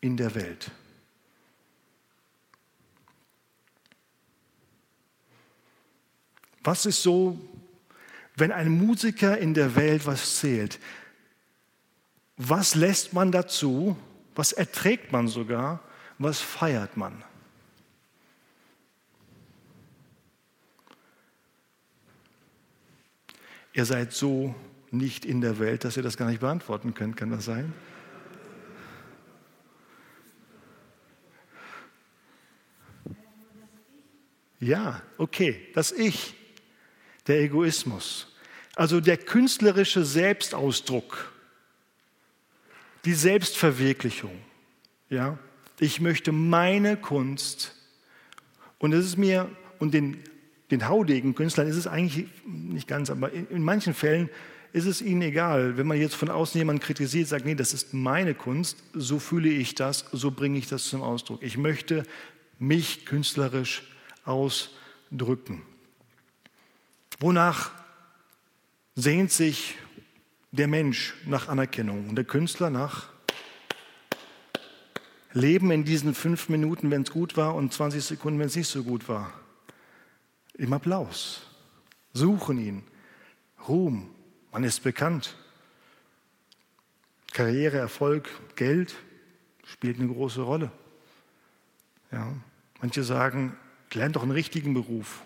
in 0.00 0.16
der 0.16 0.34
Welt? 0.34 0.70
Was 6.66 6.84
ist 6.84 7.00
so, 7.00 7.38
wenn 8.34 8.50
ein 8.50 8.68
Musiker 8.68 9.38
in 9.38 9.54
der 9.54 9.76
Welt 9.76 10.04
was 10.04 10.40
zählt? 10.40 10.80
Was 12.36 12.74
lässt 12.74 13.12
man 13.12 13.30
dazu? 13.30 13.96
Was 14.34 14.50
erträgt 14.50 15.12
man 15.12 15.28
sogar? 15.28 15.80
Was 16.18 16.40
feiert 16.40 16.96
man? 16.96 17.22
Ihr 23.72 23.84
seid 23.84 24.12
so 24.12 24.52
nicht 24.90 25.24
in 25.24 25.40
der 25.40 25.60
Welt, 25.60 25.84
dass 25.84 25.96
ihr 25.96 26.02
das 26.02 26.16
gar 26.16 26.28
nicht 26.28 26.40
beantworten 26.40 26.94
könnt. 26.94 27.16
Kann 27.16 27.30
das 27.30 27.44
sein? 27.44 27.72
Ja, 34.58 35.00
okay, 35.16 35.68
das 35.72 35.92
Ich 35.92 36.34
der 37.26 37.40
Egoismus. 37.40 38.28
Also 38.74 39.00
der 39.00 39.16
künstlerische 39.16 40.04
Selbstausdruck, 40.04 41.32
die 43.04 43.14
Selbstverwirklichung. 43.14 44.38
Ja? 45.08 45.38
Ich 45.78 46.00
möchte 46.00 46.32
meine 46.32 46.96
Kunst, 46.96 47.74
und 48.78 48.92
es 48.92 49.06
ist 49.06 49.16
mir, 49.16 49.50
und 49.78 49.94
den, 49.94 50.18
den 50.70 50.88
haudegen 50.88 51.34
Künstlern 51.34 51.66
ist 51.68 51.76
es 51.76 51.86
eigentlich 51.86 52.26
nicht 52.46 52.88
ganz, 52.88 53.10
aber 53.10 53.32
in, 53.32 53.48
in 53.48 53.62
manchen 53.62 53.94
Fällen 53.94 54.28
ist 54.72 54.84
es 54.84 55.00
ihnen 55.00 55.22
egal. 55.22 55.78
Wenn 55.78 55.86
man 55.86 55.98
jetzt 55.98 56.14
von 56.14 56.28
außen 56.28 56.58
jemanden 56.58 56.82
kritisiert, 56.82 57.28
sagt, 57.28 57.46
nee, 57.46 57.54
das 57.54 57.72
ist 57.72 57.94
meine 57.94 58.34
Kunst, 58.34 58.82
so 58.92 59.18
fühle 59.18 59.48
ich 59.48 59.74
das, 59.74 60.04
so 60.12 60.30
bringe 60.30 60.58
ich 60.58 60.68
das 60.68 60.84
zum 60.84 61.02
Ausdruck. 61.02 61.42
Ich 61.42 61.56
möchte 61.56 62.02
mich 62.58 63.06
künstlerisch 63.06 63.84
ausdrücken. 64.24 65.62
Wonach 67.18 67.70
sehnt 68.94 69.32
sich 69.32 69.76
der 70.52 70.68
Mensch 70.68 71.14
nach 71.26 71.48
Anerkennung 71.48 72.08
und 72.08 72.16
der 72.16 72.24
Künstler 72.24 72.70
nach 72.70 73.08
Leben 75.32 75.70
in 75.70 75.84
diesen 75.84 76.14
fünf 76.14 76.48
Minuten, 76.48 76.90
wenn 76.90 77.02
es 77.02 77.10
gut 77.10 77.36
war, 77.36 77.54
und 77.54 77.70
20 77.70 78.02
Sekunden, 78.02 78.38
wenn 78.38 78.46
es 78.46 78.56
nicht 78.56 78.68
so 78.68 78.82
gut 78.82 79.06
war. 79.06 79.34
Im 80.54 80.72
Applaus. 80.72 81.42
Suchen 82.14 82.58
ihn. 82.58 82.82
Ruhm. 83.68 84.08
Man 84.50 84.64
ist 84.64 84.82
bekannt. 84.82 85.36
Karriere, 87.34 87.76
Erfolg, 87.76 88.30
Geld 88.56 88.94
spielt 89.66 90.00
eine 90.00 90.08
große 90.08 90.40
Rolle. 90.40 90.70
Ja. 92.10 92.32
Manche 92.80 93.02
sagen, 93.02 93.54
lern 93.92 94.12
doch 94.12 94.22
einen 94.22 94.32
richtigen 94.32 94.72
Beruf. 94.72 95.25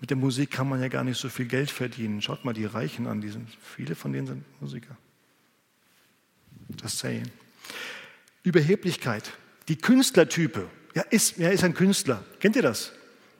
Mit 0.00 0.10
der 0.10 0.16
Musik 0.16 0.50
kann 0.50 0.68
man 0.68 0.80
ja 0.80 0.88
gar 0.88 1.04
nicht 1.04 1.18
so 1.18 1.28
viel 1.28 1.46
Geld 1.46 1.70
verdienen. 1.70 2.20
Schaut 2.20 2.44
mal 2.44 2.52
die 2.52 2.66
Reichen 2.66 3.06
an, 3.06 3.20
die 3.20 3.30
sind, 3.30 3.48
viele 3.62 3.94
von 3.94 4.12
denen 4.12 4.26
sind 4.26 4.60
Musiker. 4.60 4.96
Das 6.82 6.98
Saying. 6.98 7.30
Überheblichkeit. 8.42 9.32
Die 9.68 9.76
Künstlertype. 9.76 10.68
Ja, 10.94 11.02
ist, 11.02 11.38
er 11.38 11.52
ist 11.52 11.64
ein 11.64 11.74
Künstler. 11.74 12.24
Kennt 12.40 12.56
ihr 12.56 12.62
das? 12.62 12.92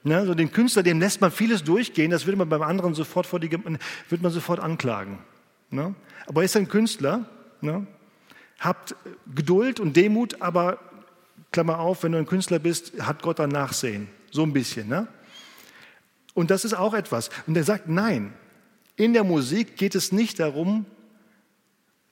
Ja, 0.05 0.25
so 0.25 0.35
den 0.35 0.53
Künstler, 0.53 0.83
dem 0.83 1.01
lässt 1.01 1.21
man 1.21 1.33
vieles 1.33 1.65
durchgehen, 1.65 2.13
das 2.13 2.27
würde 2.27 2.37
man 2.37 2.49
beim 2.49 2.63
anderen 2.63 2.95
sofort 2.95 3.27
vor 3.27 3.41
die, 3.41 3.51
wird 3.51 4.23
man 4.23 4.31
sofort 4.31 4.61
anklagen. 4.61 5.19
Ne? 5.71 5.95
Aber 6.27 6.43
er 6.43 6.45
ist 6.45 6.57
ein 6.57 6.69
Künstler. 6.69 7.29
Ne? 7.61 7.87
Habt 8.61 8.95
Geduld 9.35 9.81
und 9.81 9.97
Demut, 9.97 10.41
aber 10.41 10.79
Klammer 11.51 11.81
auf, 11.81 12.03
wenn 12.03 12.13
du 12.13 12.19
ein 12.19 12.27
Künstler 12.27 12.59
bist, 12.59 12.93
hat 13.01 13.23
Gott 13.23 13.41
ein 13.41 13.49
Nachsehen. 13.49 14.09
So 14.31 14.43
ein 14.43 14.53
bisschen. 14.53 14.89
Ne? 14.89 15.09
Und 16.37 16.51
das 16.51 16.67
ist 16.67 16.75
auch 16.75 16.93
etwas. 16.93 17.31
Und 17.47 17.57
er 17.57 17.65
sagt, 17.65 17.89
nein, 17.89 18.35
in 18.95 19.15
der 19.15 19.25
Musik 19.25 19.77
geht 19.77 19.95
es 19.95 20.13
nicht 20.13 20.39
darum, 20.39 20.85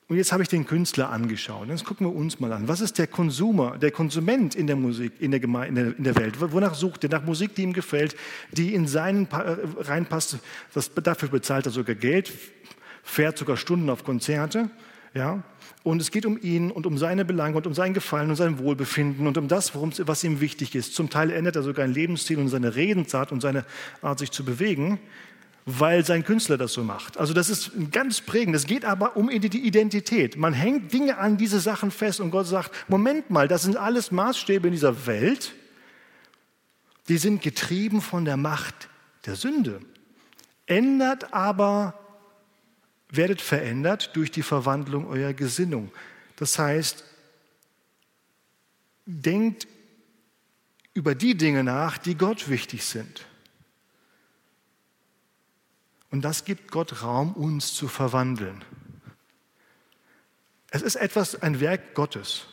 und 0.07 0.19
jetzt 0.19 0.33
habe 0.33 0.43
ich 0.43 0.51
den 0.51 0.67
Künstler 0.67 1.09
angeschaut. 1.09 1.69
Jetzt 1.69 1.85
gucken 1.85 2.07
wir 2.07 2.15
uns 2.15 2.39
mal 2.39 2.53
an. 2.53 2.69
Was 2.69 2.83
ist 2.83 2.99
der 2.99 3.07
Konsumer, 3.07 3.79
der 3.79 3.91
Konsument 3.91 4.55
in 4.55 4.67
der 4.67 4.77
Musik, 4.77 5.13
in 5.19 5.31
der, 5.31 5.41
Gemeinde, 5.41 5.95
in 5.97 6.05
der 6.05 6.15
Welt? 6.17 6.39
Wonach 6.41 6.75
sucht 6.75 7.05
er? 7.05 7.11
Nach 7.11 7.25
Musik, 7.25 7.55
die 7.55 7.63
ihm 7.63 7.73
gefällt, 7.73 8.15
die 8.53 8.75
in 8.75 8.87
seinen 8.87 9.27
äh, 9.31 9.57
reinpasst. 9.79 10.39
Das, 10.75 10.93
dafür 10.93 11.31
bezahlt 11.31 11.65
er 11.65 11.73
sogar 11.73 11.95
Geld, 11.95 12.31
fährt 13.03 13.39
sogar 13.39 13.57
Stunden 13.57 13.89
auf 13.89 14.05
Konzerte. 14.05 14.69
Ja? 15.15 15.43
Und 15.83 16.01
es 16.01 16.11
geht 16.11 16.27
um 16.27 16.39
ihn 16.41 16.71
und 16.71 16.87
um 16.87 16.99
seine 16.99 17.25
Belange 17.25 17.57
und 17.57 17.67
um 17.67 17.75
sein 17.75 17.95
Gefallen 17.95 18.31
und 18.31 18.37
sein 18.37 18.59
Wohlbefinden 18.59 19.27
und 19.27 19.39
um 19.39 19.49
das, 19.49 19.73
was 19.75 20.25
ihm 20.25 20.41
wichtig 20.41 20.75
ist. 20.75 20.95
Zum 20.95 21.11
Teil 21.11 21.31
ändert 21.31 21.57
er 21.57 21.63
sogar 21.63 21.85
ein 21.85 21.93
Lebensstil 21.93 22.39
und 22.39 22.49
seine 22.49 22.75
Redensart 22.75 23.33
und 23.33 23.41
seine 23.41 23.65
Art, 24.03 24.19
sich 24.19 24.31
zu 24.31 24.45
bewegen 24.45 24.99
weil 25.67 26.05
sein 26.05 26.25
Künstler 26.25 26.59
das 26.59 26.73
so 26.73 26.85
macht. 26.85 27.17
Also 27.17 27.33
das 27.33 27.49
ist 27.49 27.73
ganz 27.91 28.21
prägend. 28.21 28.55
Es 28.55 28.67
geht 28.67 28.85
aber 28.85 29.17
um 29.17 29.29
die 29.29 29.67
Identität. 29.67 30.37
Man 30.37 30.53
hängt 30.53 30.93
Dinge 30.93 31.17
an 31.19 31.37
diese 31.37 31.59
Sachen 31.59 31.91
fest 31.91 32.21
und 32.21 32.31
Gott 32.31 32.47
sagt, 32.47 32.71
Moment 32.89 33.31
mal, 33.31 33.49
das 33.49 33.63
sind 33.63 33.77
alles 33.77 34.11
Maßstäbe 34.11 34.69
in 34.69 34.73
dieser 34.73 35.07
Welt, 35.07 35.55
die 37.09 37.19
sind 37.19 37.43
getrieben 37.43 38.01
von 38.01 38.25
der 38.25 38.37
Macht 38.37 38.89
der 39.27 39.37
Sünde. 39.37 39.81
Ändert 40.67 41.33
aber, 41.33 41.95
werdet 43.17 43.41
verändert 43.41 44.15
durch 44.15 44.31
die 44.31 44.43
Verwandlung 44.43 45.07
eurer 45.07 45.35
Gesinnung. 45.35 45.93
Das 46.37 46.59
heißt, 46.59 47.05
denkt 49.07 49.67
über 50.95 51.15
die 51.15 51.37
Dinge 51.37 51.65
nach, 51.65 51.99
die 51.99 52.17
Gott 52.17 52.49
wichtig 52.49 52.85
sind. 52.85 53.27
Und 56.11 56.23
das 56.23 56.45
gibt 56.45 56.71
Gott 56.71 57.03
Raum, 57.03 57.33
uns 57.33 57.75
zu 57.75 57.89
verwandeln. 57.89 58.65
Es 60.71 60.83
ist 60.83 60.97
etwas, 60.97 61.43
ein 61.43 61.61
Werk 61.61 61.95
Gottes, 61.95 62.47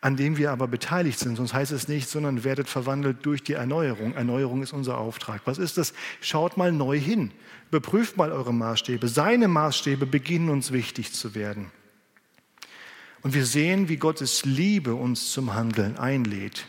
an 0.00 0.16
dem 0.16 0.38
wir 0.38 0.50
aber 0.50 0.66
beteiligt 0.66 1.18
sind. 1.18 1.36
Sonst 1.36 1.52
heißt 1.52 1.72
es 1.72 1.88
nicht, 1.88 2.08
sondern 2.08 2.42
werdet 2.42 2.68
verwandelt 2.68 3.18
durch 3.26 3.42
die 3.42 3.52
Erneuerung. 3.52 4.14
Erneuerung 4.14 4.62
ist 4.62 4.72
unser 4.72 4.98
Auftrag. 4.98 5.42
Was 5.44 5.58
ist 5.58 5.76
das? 5.76 5.92
Schaut 6.20 6.56
mal 6.56 6.72
neu 6.72 6.98
hin. 6.98 7.32
Überprüft 7.70 8.16
mal 8.16 8.32
eure 8.32 8.54
Maßstäbe. 8.54 9.08
Seine 9.08 9.46
Maßstäbe 9.48 10.06
beginnen 10.06 10.48
uns 10.48 10.72
wichtig 10.72 11.12
zu 11.12 11.34
werden. 11.34 11.70
Und 13.22 13.34
wir 13.34 13.44
sehen, 13.44 13.90
wie 13.90 13.98
Gottes 13.98 14.46
Liebe 14.46 14.94
uns 14.94 15.32
zum 15.32 15.54
Handeln 15.54 15.98
einlädt. 15.98 16.66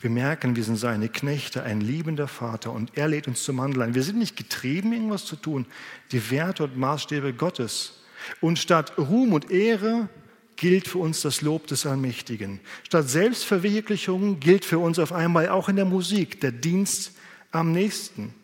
Wir 0.00 0.10
merken, 0.10 0.56
wir 0.56 0.64
sind 0.64 0.76
seine 0.76 1.08
Knechte, 1.08 1.62
ein 1.62 1.80
liebender 1.80 2.26
Vater 2.26 2.72
und 2.72 2.98
er 2.98 3.06
lädt 3.06 3.28
uns 3.28 3.44
zum 3.44 3.60
Handeln 3.60 3.82
ein. 3.82 3.94
Wir 3.94 4.02
sind 4.02 4.18
nicht 4.18 4.36
getrieben, 4.36 4.92
irgendwas 4.92 5.24
zu 5.24 5.36
tun. 5.36 5.64
Die 6.10 6.32
Werte 6.32 6.64
und 6.64 6.76
Maßstäbe 6.76 7.32
Gottes. 7.34 8.02
Und 8.40 8.58
statt 8.58 8.98
Ruhm 8.98 9.32
und 9.32 9.52
Ehre 9.52 10.08
gilt 10.56 10.88
für 10.88 10.98
uns 10.98 11.22
das 11.22 11.40
Lob 11.42 11.66
des 11.66 11.86
Allmächtigen. 11.86 12.60
Statt 12.84 13.08
Selbstverwirklichung 13.08 14.40
gilt 14.40 14.64
für 14.64 14.78
uns 14.78 14.98
auf 14.98 15.12
einmal 15.12 15.48
auch 15.48 15.68
in 15.68 15.76
der 15.76 15.84
Musik 15.84 16.40
der 16.40 16.52
Dienst 16.52 17.12
am 17.50 17.72
nächsten. 17.72 18.34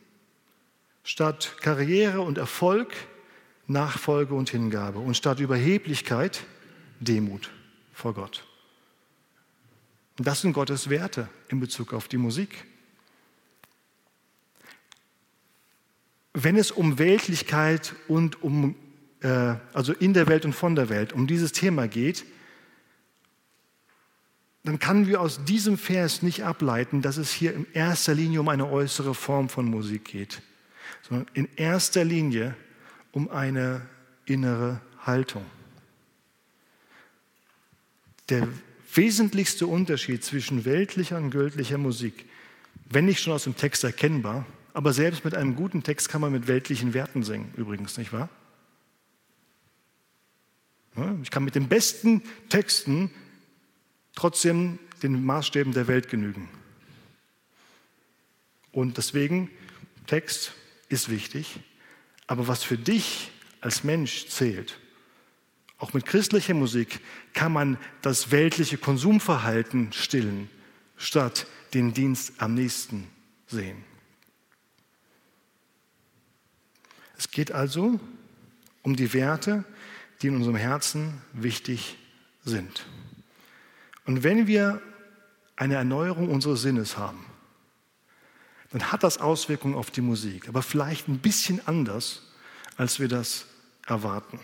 Statt 1.05 1.57
Karriere 1.61 2.21
und 2.21 2.39
Erfolg 2.39 2.93
Nachfolge 3.69 4.35
und 4.35 4.51
Hingabe. 4.51 4.99
Und 4.99 5.17
statt 5.17 5.39
Überheblichkeit 5.39 6.43
Demut 7.01 7.51
vor 7.93 8.15
Gott. 8.15 8.45
Und 10.19 10.27
das 10.27 10.41
sind 10.41 10.53
Gottes 10.53 10.91
Werte 10.91 11.29
in 11.49 11.61
Bezug 11.61 11.93
auf 11.93 12.09
die 12.09 12.17
Musik. 12.17 12.65
Wenn 16.33 16.57
es 16.57 16.71
um 16.71 16.99
Weltlichkeit 16.99 17.95
und 18.09 18.43
um, 18.43 18.75
äh, 19.21 19.55
also 19.73 19.93
in 19.93 20.15
der 20.15 20.27
Welt 20.27 20.45
und 20.45 20.53
von 20.53 20.75
der 20.75 20.89
Welt, 20.89 21.13
um 21.13 21.27
dieses 21.27 21.53
Thema 21.53 21.89
geht, 21.89 22.25
dann 24.65 24.79
können 24.79 25.07
wir 25.07 25.21
aus 25.21 25.45
diesem 25.45 25.79
Vers 25.79 26.23
nicht 26.23 26.45
ableiten, 26.45 27.01
dass 27.01 27.17
es 27.17 27.33
hier 27.33 27.55
in 27.55 27.67
erster 27.73 28.15
Linie 28.15 28.41
um 28.41 28.49
eine 28.49 28.69
äußere 28.69 29.15
Form 29.15 29.49
von 29.49 29.67
Musik 29.67 30.05
geht, 30.05 30.43
sondern 31.09 31.27
in 31.33 31.49
erster 31.57 32.05
Linie 32.05 32.55
um 33.13 33.31
eine 33.31 33.83
innere 34.27 34.81
Haltung. 35.07 35.45
Der 38.29 38.47
wesentlichste 38.95 39.67
Unterschied 39.67 40.23
zwischen 40.23 40.65
weltlicher 40.65 41.17
und 41.17 41.31
göttlicher 41.31 41.79
Musik, 41.79 42.27
wenn 42.91 43.07
nicht 43.07 43.23
schon 43.23 43.33
aus 43.33 43.45
dem 43.45 43.57
Text 43.57 43.85
erkennbar, 43.85 44.45
aber 44.75 44.93
selbst 44.93 45.25
mit 45.25 45.35
einem 45.35 45.57
guten 45.57 45.83
Text 45.83 46.09
kann 46.09 46.21
man 46.21 46.33
mit 46.33 46.47
weltlichen 46.47 46.95
Werten 46.95 47.23
singen, 47.23 47.53
übrigens, 47.57 47.97
nicht 47.97 48.13
wahr? 48.13 48.29
Ich 51.23 51.31
kann 51.31 51.45
mit 51.45 51.55
den 51.55 51.69
besten 51.69 52.23
Texten 52.49 53.11
trotzdem 54.15 54.79
den 55.03 55.25
Maßstäben 55.25 55.73
der 55.73 55.87
Welt 55.87 56.09
genügen. 56.09 56.49
Und 58.73 58.97
deswegen, 58.97 59.51
Text 60.07 60.53
ist 60.89 61.09
wichtig, 61.09 61.61
aber 62.27 62.49
was 62.49 62.63
für 62.63 62.79
dich 62.79 63.31
als 63.61 63.85
Mensch 63.85 64.29
zählt, 64.29 64.79
auch 65.79 65.93
mit 65.93 66.07
christlicher 66.07 66.55
Musik 66.55 67.01
kann 67.33 67.53
man 67.53 67.79
das 68.03 68.33
weltliche 68.33 68.79
Konsumverhalten 68.79 69.93
stillen, 69.93 70.51
statt 70.97 71.47
den 71.75 71.95
Dienst 71.95 72.35
am 72.39 72.55
nächsten 72.55 73.07
sehen. 73.47 73.85
Es 77.17 77.31
geht 77.31 77.53
also 77.53 78.01
um 78.83 78.97
die 78.97 79.13
Werte, 79.13 79.65
die 80.21 80.29
in 80.29 80.37
unserem 80.37 80.57
Herzen 80.57 81.23
wichtig 81.33 81.97
sind. 82.45 82.87
Und 84.05 84.23
wenn 84.23 84.47
wir 84.47 84.83
eine 85.57 85.75
Erneuerung 85.75 86.29
unseres 86.29 86.63
Sinnes 86.63 86.97
haben, 86.97 87.25
dann 88.71 88.93
hat 88.93 89.03
das 89.03 89.19
Auswirkungen 89.19 89.75
auf 89.75 89.91
die 89.91 90.01
Musik, 90.01 90.49
aber 90.49 90.63
vielleicht 90.63 91.09
ein 91.09 91.19
bisschen 91.19 91.67
anders, 91.67 92.23
als 92.77 93.01
wir 93.01 93.09
das 93.09 93.47
erwarten. 93.87 94.41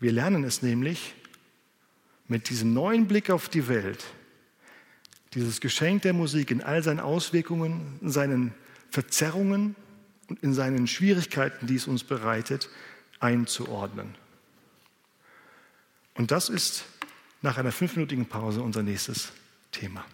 Wir 0.00 0.12
lernen 0.12 0.44
es 0.44 0.62
nämlich 0.62 1.14
mit 2.28 2.48
diesem 2.48 2.72
neuen 2.74 3.06
Blick 3.06 3.30
auf 3.30 3.48
die 3.48 3.68
Welt, 3.68 4.04
dieses 5.34 5.60
Geschenk 5.60 6.02
der 6.02 6.12
Musik 6.12 6.50
in 6.50 6.62
all 6.62 6.82
seinen 6.82 7.00
Auswirkungen, 7.00 7.98
in 8.00 8.10
seinen 8.10 8.54
Verzerrungen 8.90 9.76
und 10.28 10.42
in 10.42 10.54
seinen 10.54 10.86
Schwierigkeiten, 10.86 11.66
die 11.66 11.76
es 11.76 11.86
uns 11.86 12.04
bereitet, 12.04 12.68
einzuordnen. 13.20 14.14
Und 16.16 16.30
das 16.30 16.48
ist 16.48 16.84
nach 17.42 17.58
einer 17.58 17.72
fünfminütigen 17.72 18.26
Pause 18.26 18.62
unser 18.62 18.82
nächstes 18.82 19.32
Thema. 19.70 20.04